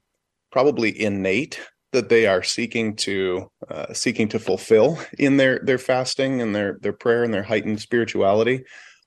[0.51, 1.61] probably innate
[1.93, 6.79] that they are seeking to uh, seeking to fulfill in their their fasting and their
[6.83, 8.65] their prayer and their heightened spirituality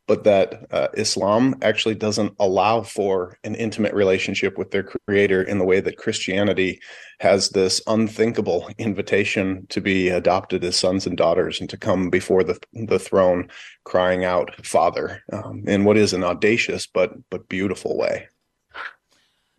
[0.09, 5.59] but that uh, Islam actually doesn't allow for an intimate relationship with their creator in
[5.59, 6.79] the way that Christianity
[7.19, 12.43] has this unthinkable invitation to be adopted as sons and daughters and to come before
[12.43, 13.49] the the throne
[13.83, 18.27] crying out father um, in what is an audacious but but beautiful way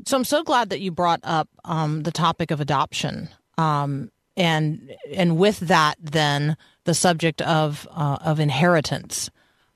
[0.06, 4.94] so I'm so glad that you brought up um, the topic of adoption, um, and
[5.12, 9.30] and with that, then the subject of uh, of inheritance.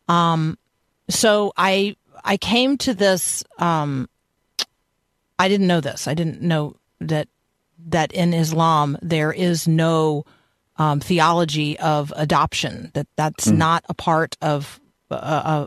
[0.09, 0.59] Um,
[1.09, 3.45] so I I came to this.
[3.59, 4.09] Um,
[5.39, 6.07] I didn't know this.
[6.07, 7.29] I didn't know that
[7.87, 10.25] that in Islam there is no
[10.77, 12.91] um, theology of adoption.
[12.95, 13.57] That that's mm.
[13.57, 15.67] not a part of uh, uh,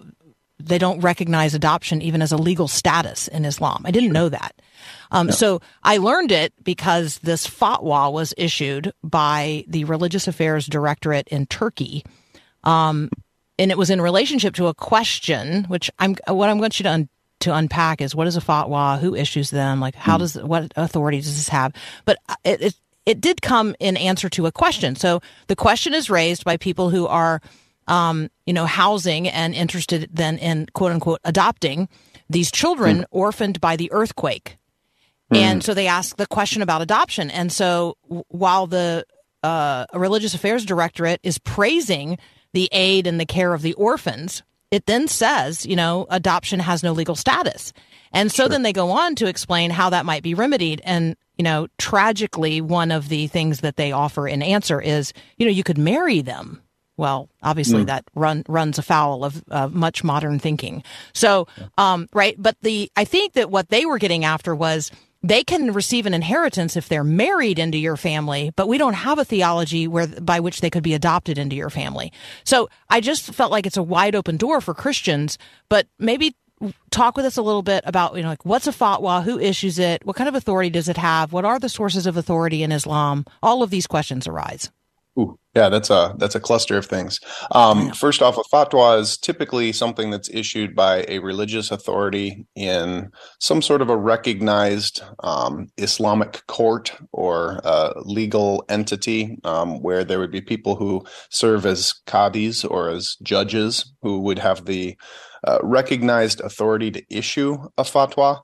[0.60, 3.84] they don't recognize adoption even as a legal status in Islam.
[3.86, 4.56] I didn't know that.
[5.12, 11.28] Um, So I learned it because this fatwa was issued by the Religious Affairs Directorate
[11.30, 12.04] in Turkey.
[12.63, 13.10] Um,
[13.60, 16.91] and it was in relationship to a question, which I'm what I want you to
[16.91, 17.10] un,
[17.41, 20.20] to unpack is what is a fatwa, who issues them, like how mm.
[20.20, 21.74] does what authority does this have?
[22.06, 24.96] But it, it it did come in answer to a question.
[24.96, 27.41] So the question is raised by people who are
[27.88, 31.88] um, you know, housing and interested then in quote unquote adopting
[32.30, 33.06] these children mm.
[33.12, 34.58] orphaned by the earthquake.
[35.34, 35.38] Mm.
[35.38, 37.30] And so they ask the question about adoption.
[37.30, 37.97] And so
[38.30, 39.06] while the
[39.43, 42.17] uh, Religious Affairs Directorate is praising
[42.54, 46.84] the aid and the care of the orphans, it then says, you know, adoption has
[46.84, 47.71] no legal status.
[48.12, 48.50] And so sure.
[48.50, 50.82] then they go on to explain how that might be remedied.
[50.84, 55.45] And, you know, tragically, one of the things that they offer in answer is, you
[55.45, 56.62] know, you could marry them
[56.97, 57.88] well, obviously mm.
[57.88, 60.83] that run runs afoul of uh, much modern thinking.
[61.13, 64.91] So, um, right, but the I think that what they were getting after was
[65.23, 69.19] they can receive an inheritance if they're married into your family, but we don't have
[69.19, 72.12] a theology where by which they could be adopted into your family.
[72.43, 75.38] So I just felt like it's a wide open door for Christians,
[75.69, 76.36] but maybe
[76.89, 79.77] talk with us a little bit about you know like what's a fatwa who issues
[79.77, 82.71] it what kind of authority does it have what are the sources of authority in
[82.71, 84.71] islam all of these questions arise
[85.19, 87.19] Ooh, yeah, that's a that's a cluster of things.
[87.51, 93.10] Um, first off, a fatwa is typically something that's issued by a religious authority in
[93.39, 100.19] some sort of a recognized um, Islamic court or uh, legal entity, um, where there
[100.19, 104.95] would be people who serve as qadis or as judges who would have the
[105.47, 108.39] uh, recognized authority to issue a fatwa.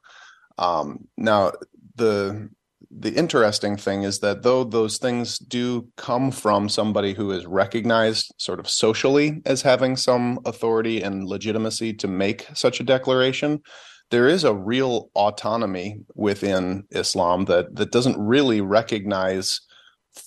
[0.58, 1.52] Um, now,
[1.96, 2.50] the
[3.00, 8.34] the interesting thing is that though those things do come from somebody who is recognized
[8.38, 13.62] sort of socially as having some authority and legitimacy to make such a declaration,
[14.12, 19.62] there is a real autonomy within Islam that that doesn't really recognize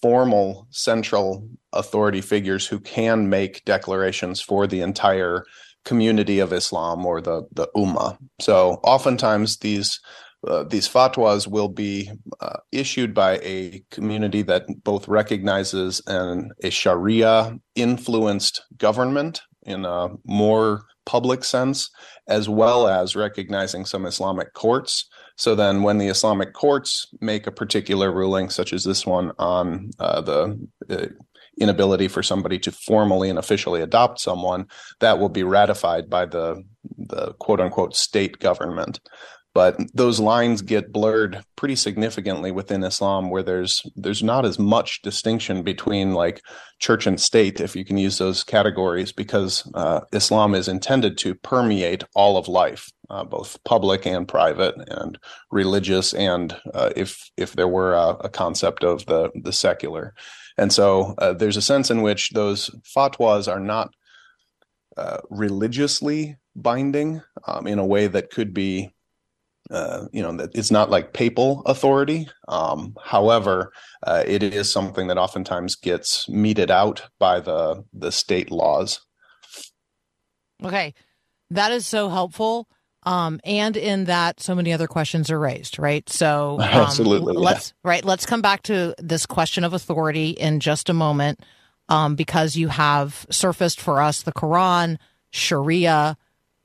[0.02, 5.44] formal central authority figures who can make declarations for the entire
[5.84, 8.18] community of Islam or the the ummah.
[8.40, 10.00] So oftentimes these
[10.46, 16.70] uh, these fatwas will be uh, issued by a community that both recognizes an, a
[16.70, 21.90] Sharia influenced government in a more public sense,
[22.28, 25.08] as well as recognizing some Islamic courts.
[25.36, 29.90] So then, when the Islamic courts make a particular ruling, such as this one on
[29.98, 31.06] uh, the uh,
[31.58, 34.66] inability for somebody to formally and officially adopt someone,
[35.00, 36.62] that will be ratified by the
[36.98, 39.00] the quote unquote state government.
[39.56, 45.00] But those lines get blurred pretty significantly within Islam, where there's there's not as much
[45.00, 46.42] distinction between like
[46.78, 51.34] church and state, if you can use those categories, because uh, Islam is intended to
[51.34, 55.18] permeate all of life, uh, both public and private, and
[55.50, 60.12] religious, and uh, if if there were a, a, concept of the the secular,
[60.58, 63.88] and so uh, there's a sense in which those fatwas are not
[64.98, 68.90] uh, religiously binding um, in a way that could be
[69.70, 72.28] uh, you know that it's not like papal authority.
[72.48, 73.72] Um, however
[74.06, 79.00] uh, it is something that oftentimes gets meted out by the the state laws.
[80.64, 80.94] Okay.
[81.50, 82.68] That is so helpful
[83.04, 86.08] um, and in that so many other questions are raised right?
[86.08, 87.90] So um, absolutely let's yeah.
[87.90, 91.40] right let's come back to this question of authority in just a moment
[91.88, 94.98] um, because you have surfaced for us the quran
[95.30, 96.16] sharia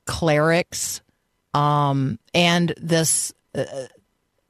[0.07, 1.01] clerics
[1.53, 3.65] um, and this, uh,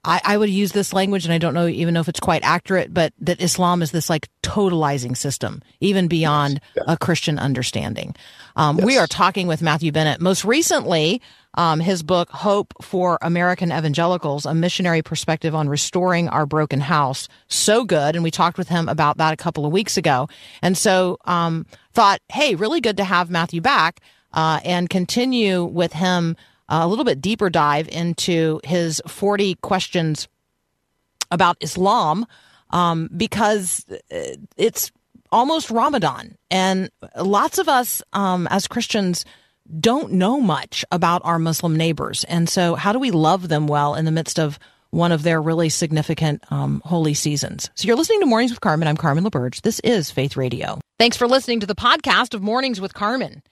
[0.03, 2.43] I, I would use this language, and I don't know even know if it's quite
[2.43, 6.85] accurate, but that Islam is this like totalizing system, even beyond yes.
[6.87, 6.93] yeah.
[6.93, 8.15] a Christian understanding.
[8.55, 8.85] Um, yes.
[8.85, 10.19] We are talking with Matthew Bennett.
[10.19, 11.21] Most recently,
[11.55, 17.27] um, his book, Hope for American Evangelicals, a missionary perspective on restoring our broken house.
[17.47, 18.15] So good.
[18.15, 20.29] And we talked with him about that a couple of weeks ago.
[20.61, 23.99] And so, um, thought, hey, really good to have Matthew back,
[24.33, 26.37] uh, and continue with him
[26.71, 30.27] a little bit deeper dive into his 40 questions
[31.29, 32.25] about Islam
[32.71, 33.85] um, because
[34.57, 34.91] it's
[35.31, 36.37] almost Ramadan.
[36.49, 39.25] And lots of us um, as Christians
[39.79, 42.23] don't know much about our Muslim neighbors.
[42.25, 44.59] And so, how do we love them well in the midst of
[44.89, 47.69] one of their really significant um, holy seasons?
[47.75, 48.87] So, you're listening to Mornings with Carmen.
[48.87, 49.61] I'm Carmen LaBerge.
[49.61, 50.79] This is Faith Radio.
[50.99, 53.43] Thanks for listening to the podcast of Mornings with Carmen.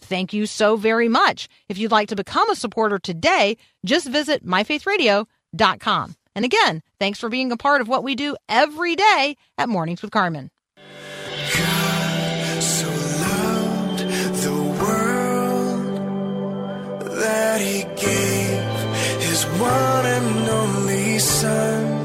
[0.00, 1.48] Thank you so very much.
[1.68, 6.16] If you'd like to become a supporter today, just visit myfaithradio.com.
[6.34, 10.02] And again, thanks for being a part of what we do every day at Mornings
[10.02, 10.50] with Carmen.
[11.56, 13.98] God so loved
[14.42, 15.96] the world
[17.12, 21.98] that he gave his one and only son.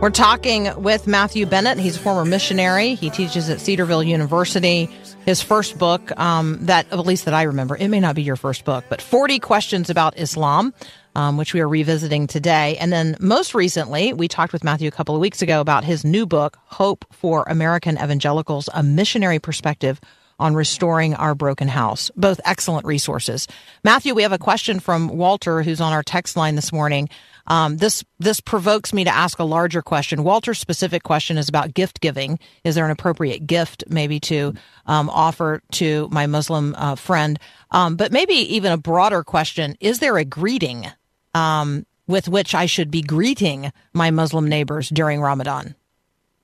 [0.00, 1.78] We're talking with Matthew Bennett.
[1.78, 2.94] He's a former missionary.
[2.94, 4.88] He teaches at Cedarville University
[5.28, 8.34] his first book, um, that at least that I remember, it may not be your
[8.34, 10.72] first book, but 40 Questions About Islam,
[11.14, 12.78] um, which we are revisiting today.
[12.78, 16.02] And then most recently, we talked with Matthew a couple of weeks ago about his
[16.02, 20.00] new book, Hope for American Evangelicals, a missionary perspective
[20.38, 22.10] on restoring our broken house.
[22.16, 23.46] Both excellent resources.
[23.84, 27.10] Matthew, we have a question from Walter, who's on our text line this morning.
[27.48, 30.22] Um, this this provokes me to ask a larger question.
[30.22, 32.38] Walter's specific question is about gift giving.
[32.62, 34.54] Is there an appropriate gift maybe to
[34.86, 37.38] um, offer to my Muslim uh, friend?
[37.70, 40.86] Um, but maybe even a broader question: Is there a greeting
[41.34, 45.74] um, with which I should be greeting my Muslim neighbors during Ramadan?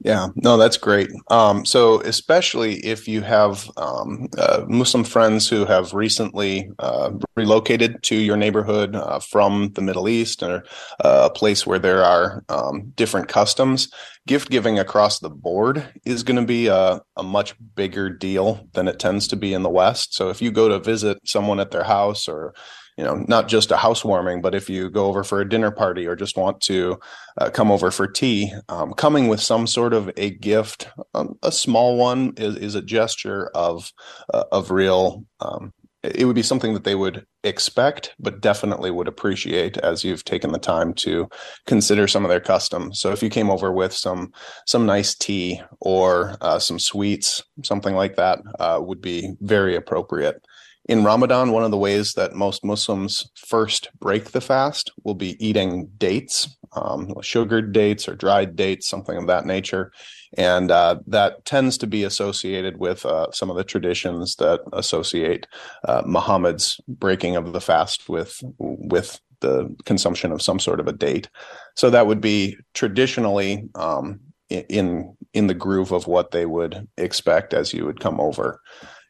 [0.01, 1.09] Yeah, no, that's great.
[1.31, 8.03] Um, so, especially if you have um, uh, Muslim friends who have recently uh, relocated
[8.05, 10.65] to your neighborhood uh, from the Middle East or
[11.03, 13.89] uh, a place where there are um, different customs,
[14.27, 18.89] gift giving across the board is going to be a, a much bigger deal than
[18.89, 20.13] it tends to be in the West.
[20.15, 22.53] So, if you go to visit someone at their house or
[22.97, 26.07] you know not just a housewarming but if you go over for a dinner party
[26.07, 26.99] or just want to
[27.39, 31.53] uh, come over for tea um, coming with some sort of a gift um, a
[31.53, 33.93] small one is, is a gesture of
[34.33, 35.73] uh, of real um,
[36.05, 40.53] it would be something that they would expect but definitely would appreciate as you've taken
[40.53, 41.29] the time to
[41.67, 43.01] consider some of their customs.
[43.01, 44.33] So if you came over with some
[44.67, 50.45] some nice tea or uh, some sweets something like that uh, would be very appropriate
[50.87, 55.43] in Ramadan, one of the ways that most Muslims first break the fast will be
[55.45, 59.93] eating dates, um, sugared dates or dried dates, something of that nature.
[60.37, 65.47] And uh, that tends to be associated with uh, some of the traditions that associate
[65.89, 70.93] uh, Muhammad's breaking of the fast with with the consumption of some sort of a
[70.93, 71.28] date.
[71.76, 74.20] So that would be traditionally um,
[74.51, 78.61] in in the groove of what they would expect as you would come over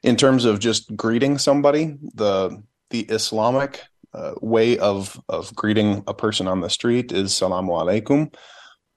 [0.05, 3.83] in terms of just greeting somebody, the the Islamic
[4.13, 8.33] uh, way of of greeting a person on the street is salamu alaikum.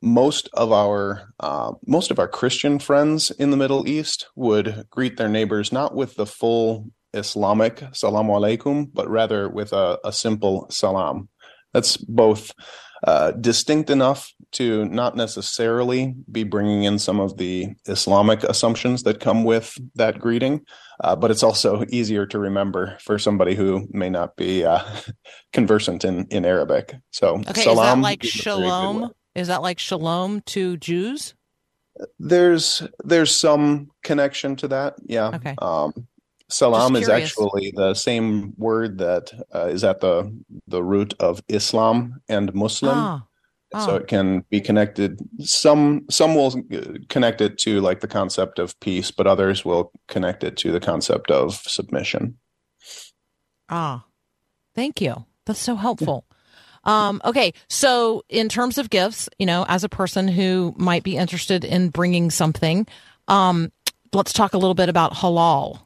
[0.02, 5.18] most of our uh, most of our Christian friends in the Middle East would greet
[5.18, 10.68] their neighbors not with the full Islamic "Salamu alaikum," but rather with a, a simple
[10.70, 11.30] "Salam."
[11.74, 12.52] That's both
[13.04, 19.20] uh, distinct enough to not necessarily be bringing in some of the Islamic assumptions that
[19.20, 20.62] come with that greeting,
[21.04, 24.84] uh, but it's also easier to remember for somebody who may not be uh,
[25.54, 26.96] conversant in, in Arabic.
[27.12, 28.70] So, Okay, is that like is a very good way.
[28.70, 29.12] shalom?
[29.36, 31.36] Is that like shalom to Jews?
[32.20, 35.30] There's there's some connection to that, yeah.
[35.36, 35.56] Okay.
[35.60, 36.08] Um,
[36.50, 40.32] salam is actually the same word that uh, is at the
[40.68, 42.98] the root of Islam and Muslim.
[42.98, 43.24] Ah,
[43.74, 43.96] so ah.
[43.96, 48.80] it can be connected some some will uh, connect it to like the concept of
[48.80, 52.38] peace but others will connect it to the concept of submission
[53.70, 54.06] Ah,
[54.76, 55.26] thank you.
[55.46, 56.26] That's so helpful.
[56.84, 61.18] Um, okay, so in terms of gifts, you know, as a person who might be
[61.18, 62.88] interested in bringing something,
[63.28, 63.72] um,
[64.14, 65.82] let's talk a little bit about halal.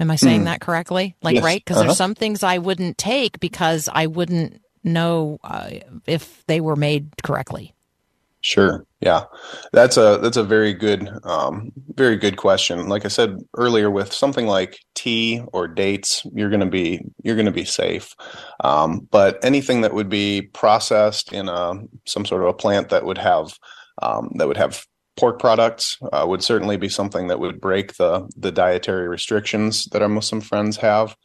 [0.00, 1.16] Am I saying that correctly?
[1.22, 1.44] Like, Yes.
[1.44, 1.60] right?
[1.64, 1.86] Because Uh-huh.
[1.86, 5.70] there's some things I wouldn't take because I wouldn't know uh,
[6.06, 7.74] if they were made correctly.
[8.40, 8.84] Sure.
[9.00, 9.24] Yeah.
[9.72, 12.88] That's a that's a very good um very good question.
[12.90, 17.36] Like I said earlier with something like tea or dates, you're going to be you're
[17.36, 18.14] going to be safe.
[18.62, 21.72] Um but anything that would be processed in a
[22.04, 23.54] some sort of a plant that would have
[24.02, 24.84] um that would have
[25.16, 30.02] pork products uh, would certainly be something that would break the the dietary restrictions that
[30.02, 31.16] our Muslim friends have.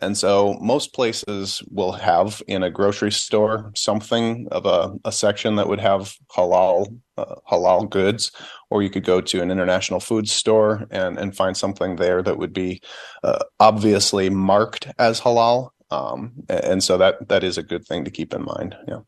[0.00, 5.56] And so most places will have in a grocery store something of a, a section
[5.56, 8.30] that would have halal uh, halal goods,
[8.70, 12.38] or you could go to an international food store and, and find something there that
[12.38, 12.80] would be
[13.24, 15.70] uh, obviously marked as halal.
[15.90, 18.76] Um, and so that that is a good thing to keep in mind.
[18.86, 19.00] Yeah.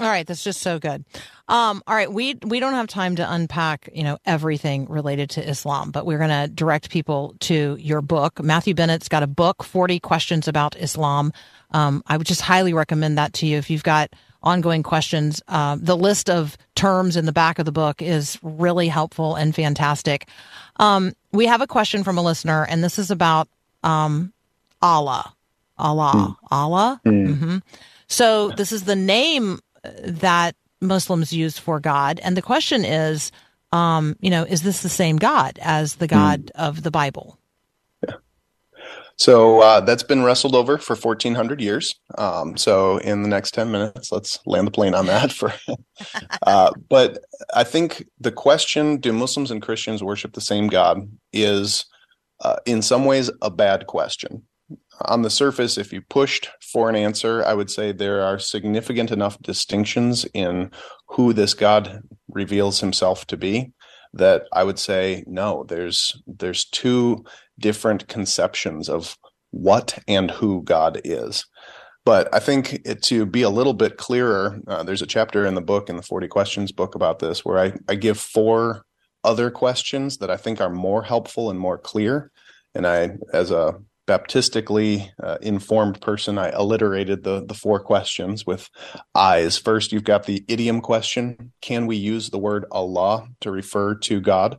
[0.00, 1.04] All right, that's just so good.
[1.46, 5.48] Um, all right, we we don't have time to unpack, you know, everything related to
[5.48, 8.42] Islam, but we're going to direct people to your book.
[8.42, 11.32] Matthew Bennett's got a book, 40 questions about Islam.
[11.70, 14.10] Um, I would just highly recommend that to you if you've got
[14.42, 15.40] ongoing questions.
[15.46, 19.54] Uh, the list of terms in the back of the book is really helpful and
[19.54, 20.26] fantastic.
[20.76, 23.48] Um, we have a question from a listener, and this is about
[23.84, 24.32] um,
[24.82, 25.32] Allah.
[25.78, 26.36] Allah.
[26.50, 27.00] Allah.
[27.04, 27.58] hmm
[28.08, 29.60] So this is the name
[30.02, 33.32] that Muslims use for God, and the question is,
[33.72, 37.38] um, you know, is this the same God as the God of the Bible?
[39.16, 41.94] So uh, that's been wrestled over for 1400 years.
[42.18, 45.32] Um, so in the next 10 minutes, let's land the plane on that.
[45.32, 45.52] For,
[46.42, 47.24] uh, but
[47.54, 51.86] I think the question, do Muslims and Christians worship the same God, is
[52.40, 54.42] uh, in some ways a bad question.
[55.02, 59.10] On the surface, if you pushed for an answer, I would say there are significant
[59.10, 60.70] enough distinctions in
[61.08, 63.72] who this God reveals himself to be
[64.14, 65.64] that I would say no.
[65.68, 67.24] There's there's two
[67.58, 69.18] different conceptions of
[69.50, 71.44] what and who God is.
[72.04, 75.54] But I think it, to be a little bit clearer, uh, there's a chapter in
[75.54, 78.84] the book, in the 40 Questions book about this, where I, I give four
[79.22, 82.30] other questions that I think are more helpful and more clear.
[82.74, 88.68] And I, as a Baptistically uh, informed person, I alliterated the, the four questions with
[89.14, 89.56] eyes.
[89.56, 94.20] First, you've got the idiom question Can we use the word Allah to refer to
[94.20, 94.58] God?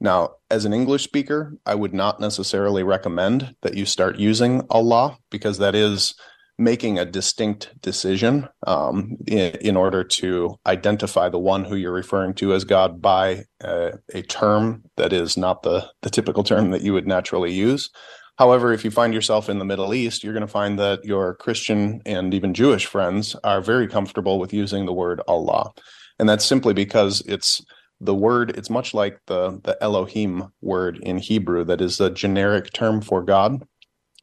[0.00, 5.16] Now, as an English speaker, I would not necessarily recommend that you start using Allah
[5.30, 6.14] because that is
[6.58, 12.34] making a distinct decision um, in, in order to identify the one who you're referring
[12.34, 16.82] to as God by uh, a term that is not the, the typical term that
[16.82, 17.90] you would naturally use.
[18.38, 21.34] However, if you find yourself in the Middle East, you're going to find that your
[21.34, 25.70] Christian and even Jewish friends are very comfortable with using the word Allah.
[26.18, 27.62] And that's simply because it's
[28.02, 32.72] the word it's much like the the Elohim word in Hebrew that is a generic
[32.72, 33.62] term for God.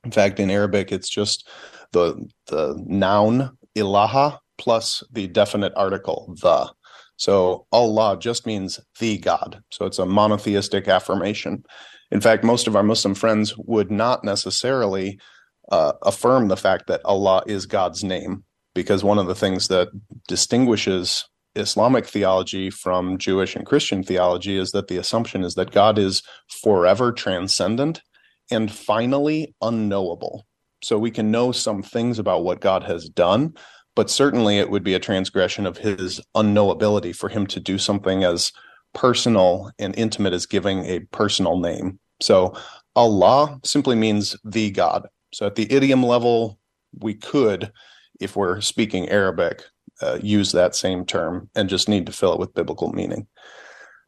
[0.03, 1.47] In fact, in Arabic it's just
[1.93, 6.71] the the noun ilaha plus the definite article the.
[7.15, 9.61] So Allah just means the God.
[9.71, 11.63] So it's a monotheistic affirmation.
[12.11, 15.19] In fact, most of our Muslim friends would not necessarily
[15.71, 18.43] uh, affirm the fact that Allah is God's name
[18.73, 19.89] because one of the things that
[20.27, 25.97] distinguishes Islamic theology from Jewish and Christian theology is that the assumption is that God
[25.97, 26.23] is
[26.63, 28.01] forever transcendent
[28.51, 30.45] and finally unknowable.
[30.81, 33.53] So we can know some things about what God has done,
[33.95, 38.23] but certainly it would be a transgression of his unknowability for him to do something
[38.23, 38.51] as
[38.93, 41.99] personal and intimate as giving a personal name.
[42.21, 42.55] So
[42.95, 45.07] Allah simply means the God.
[45.33, 46.59] So at the idiom level,
[46.99, 47.71] we could,
[48.19, 49.63] if we're speaking Arabic,
[50.01, 53.27] uh, use that same term and just need to fill it with biblical meaning.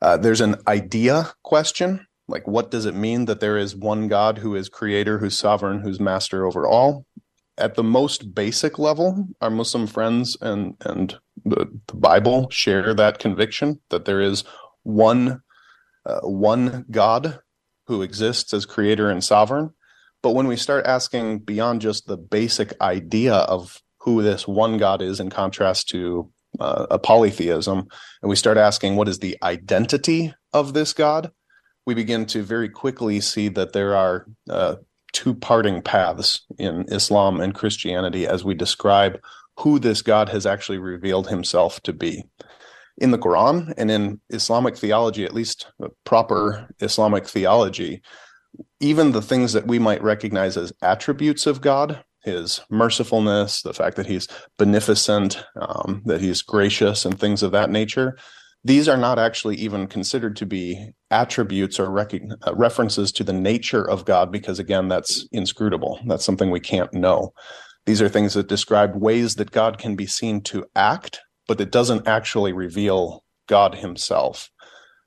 [0.01, 4.38] Uh, there's an idea question, like what does it mean that there is one God
[4.38, 7.05] who is creator, who's sovereign, who's master over all?
[7.57, 13.19] At the most basic level, our Muslim friends and and the, the Bible share that
[13.19, 14.43] conviction that there is
[14.84, 15.41] one
[16.05, 17.39] uh, one God
[17.88, 19.71] who exists as creator and sovereign.
[20.23, 25.01] But when we start asking beyond just the basic idea of who this one God
[25.01, 27.88] is in contrast to uh, a polytheism,
[28.21, 31.32] and we start asking what is the identity of this God,
[31.86, 34.75] we begin to very quickly see that there are uh,
[35.13, 39.19] two parting paths in Islam and Christianity as we describe
[39.59, 42.23] who this God has actually revealed himself to be.
[42.97, 45.71] In the Quran and in Islamic theology, at least
[46.03, 48.01] proper Islamic theology,
[48.79, 53.95] even the things that we might recognize as attributes of God, his mercifulness, the fact
[53.95, 54.27] that he's
[54.57, 58.17] beneficent, um, that he's gracious, and things of that nature,
[58.63, 62.13] these are not actually even considered to be attributes or rec-
[62.45, 65.99] uh, references to the nature of God, because again, that's inscrutable.
[66.05, 67.33] That's something we can't know.
[67.87, 71.21] These are things that describe ways that God can be seen to act,
[71.52, 74.49] but it doesn't actually reveal God himself.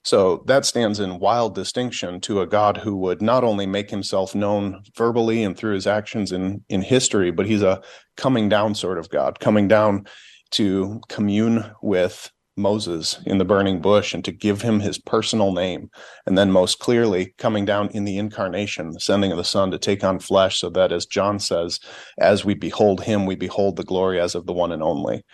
[0.02, 4.34] So that stands in wild distinction to a God who would not only make himself
[4.34, 7.80] known verbally and through his actions in, in history, but he's a
[8.18, 10.04] coming down sort of God, coming down
[10.50, 15.88] to commune with Moses in the burning bush and to give him his personal name.
[16.26, 19.78] And then most clearly coming down in the incarnation, the sending of the Son to
[19.78, 21.80] take on flesh, so that as John says,
[22.18, 25.24] as we behold him, we behold the glory as of the one and only.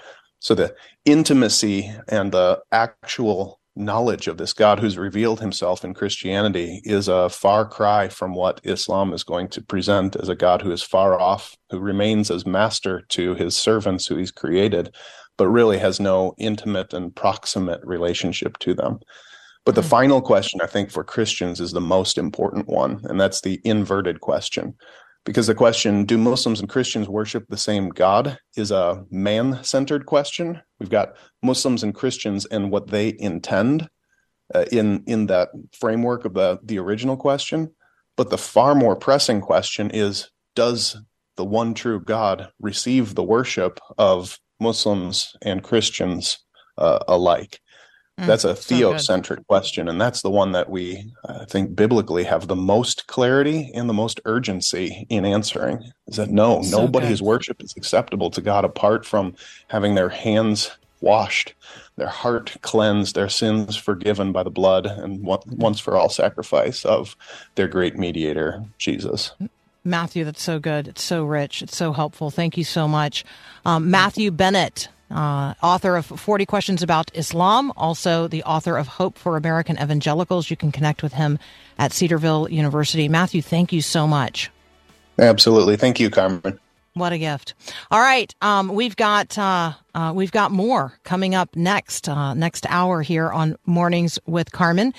[0.41, 0.75] So the
[1.05, 7.29] intimacy and the actual knowledge of this God who's revealed himself in Christianity is a
[7.29, 11.19] far cry from what Islam is going to present as a God who is far
[11.19, 14.95] off, who remains as master to his servants who he's created,
[15.37, 18.99] but really has no intimate and proximate relationship to them.
[19.65, 19.89] But the hmm.
[19.89, 24.21] final question, I think, for Christians is the most important one, and that's the inverted
[24.21, 24.75] question.
[25.25, 30.07] Because the question, do Muslims and Christians worship the same God, is a man centered
[30.07, 30.63] question.
[30.79, 33.89] We've got Muslims and Christians and what they intend
[34.55, 37.75] uh, in, in that framework of the, the original question.
[38.17, 40.97] But the far more pressing question is does
[41.37, 46.39] the one true God receive the worship of Muslims and Christians
[46.77, 47.61] uh, alike?
[48.27, 52.49] That's a so theocentric question, and that's the one that we, I think, biblically have
[52.49, 55.91] the most clarity and the most urgency in answering.
[56.07, 57.27] Is that no, So nobody's good.
[57.27, 59.35] worship is acceptable to God apart from
[59.69, 61.55] having their hands washed,
[61.97, 66.85] their heart cleansed, their sins forgiven by the blood and one- once for all sacrifice
[66.85, 67.17] of
[67.55, 69.33] their great mediator, Jesus.
[69.83, 70.89] Matthew, that's so good.
[70.89, 71.63] It's so rich.
[71.63, 72.31] It's so helpful.
[72.31, 73.25] Thank you so much.
[73.65, 79.19] Um, Matthew Bennett, uh, author of 40 Questions About Islam, also the author of Hope
[79.19, 80.51] for American Evangelicals.
[80.51, 81.39] You can connect with him
[81.79, 83.09] at Cedarville University.
[83.09, 84.51] Matthew, thank you so much.
[85.19, 85.77] Absolutely.
[85.77, 86.59] Thank you, Carmen.
[86.95, 87.55] What a gift!
[87.93, 92.67] All right, um, we've got uh, uh, we've got more coming up next uh, next
[92.69, 94.93] hour here on Mornings with Carmen.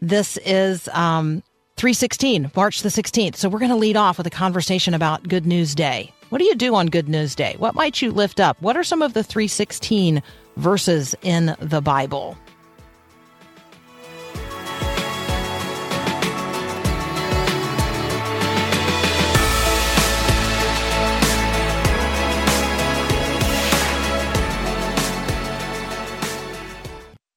[0.00, 1.44] This is um,
[1.76, 3.36] 316, March the 16th.
[3.36, 6.12] So we're going to lead off with a conversation about Good News Day.
[6.28, 7.54] What do you do on Good News Day?
[7.58, 8.60] What might you lift up?
[8.60, 10.22] What are some of the 316
[10.56, 12.36] verses in the Bible?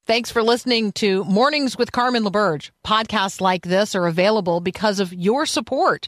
[0.08, 2.72] Thanks for listening to Mornings with Carmen LaBerge.
[2.84, 6.08] Podcasts like this are available because of your support.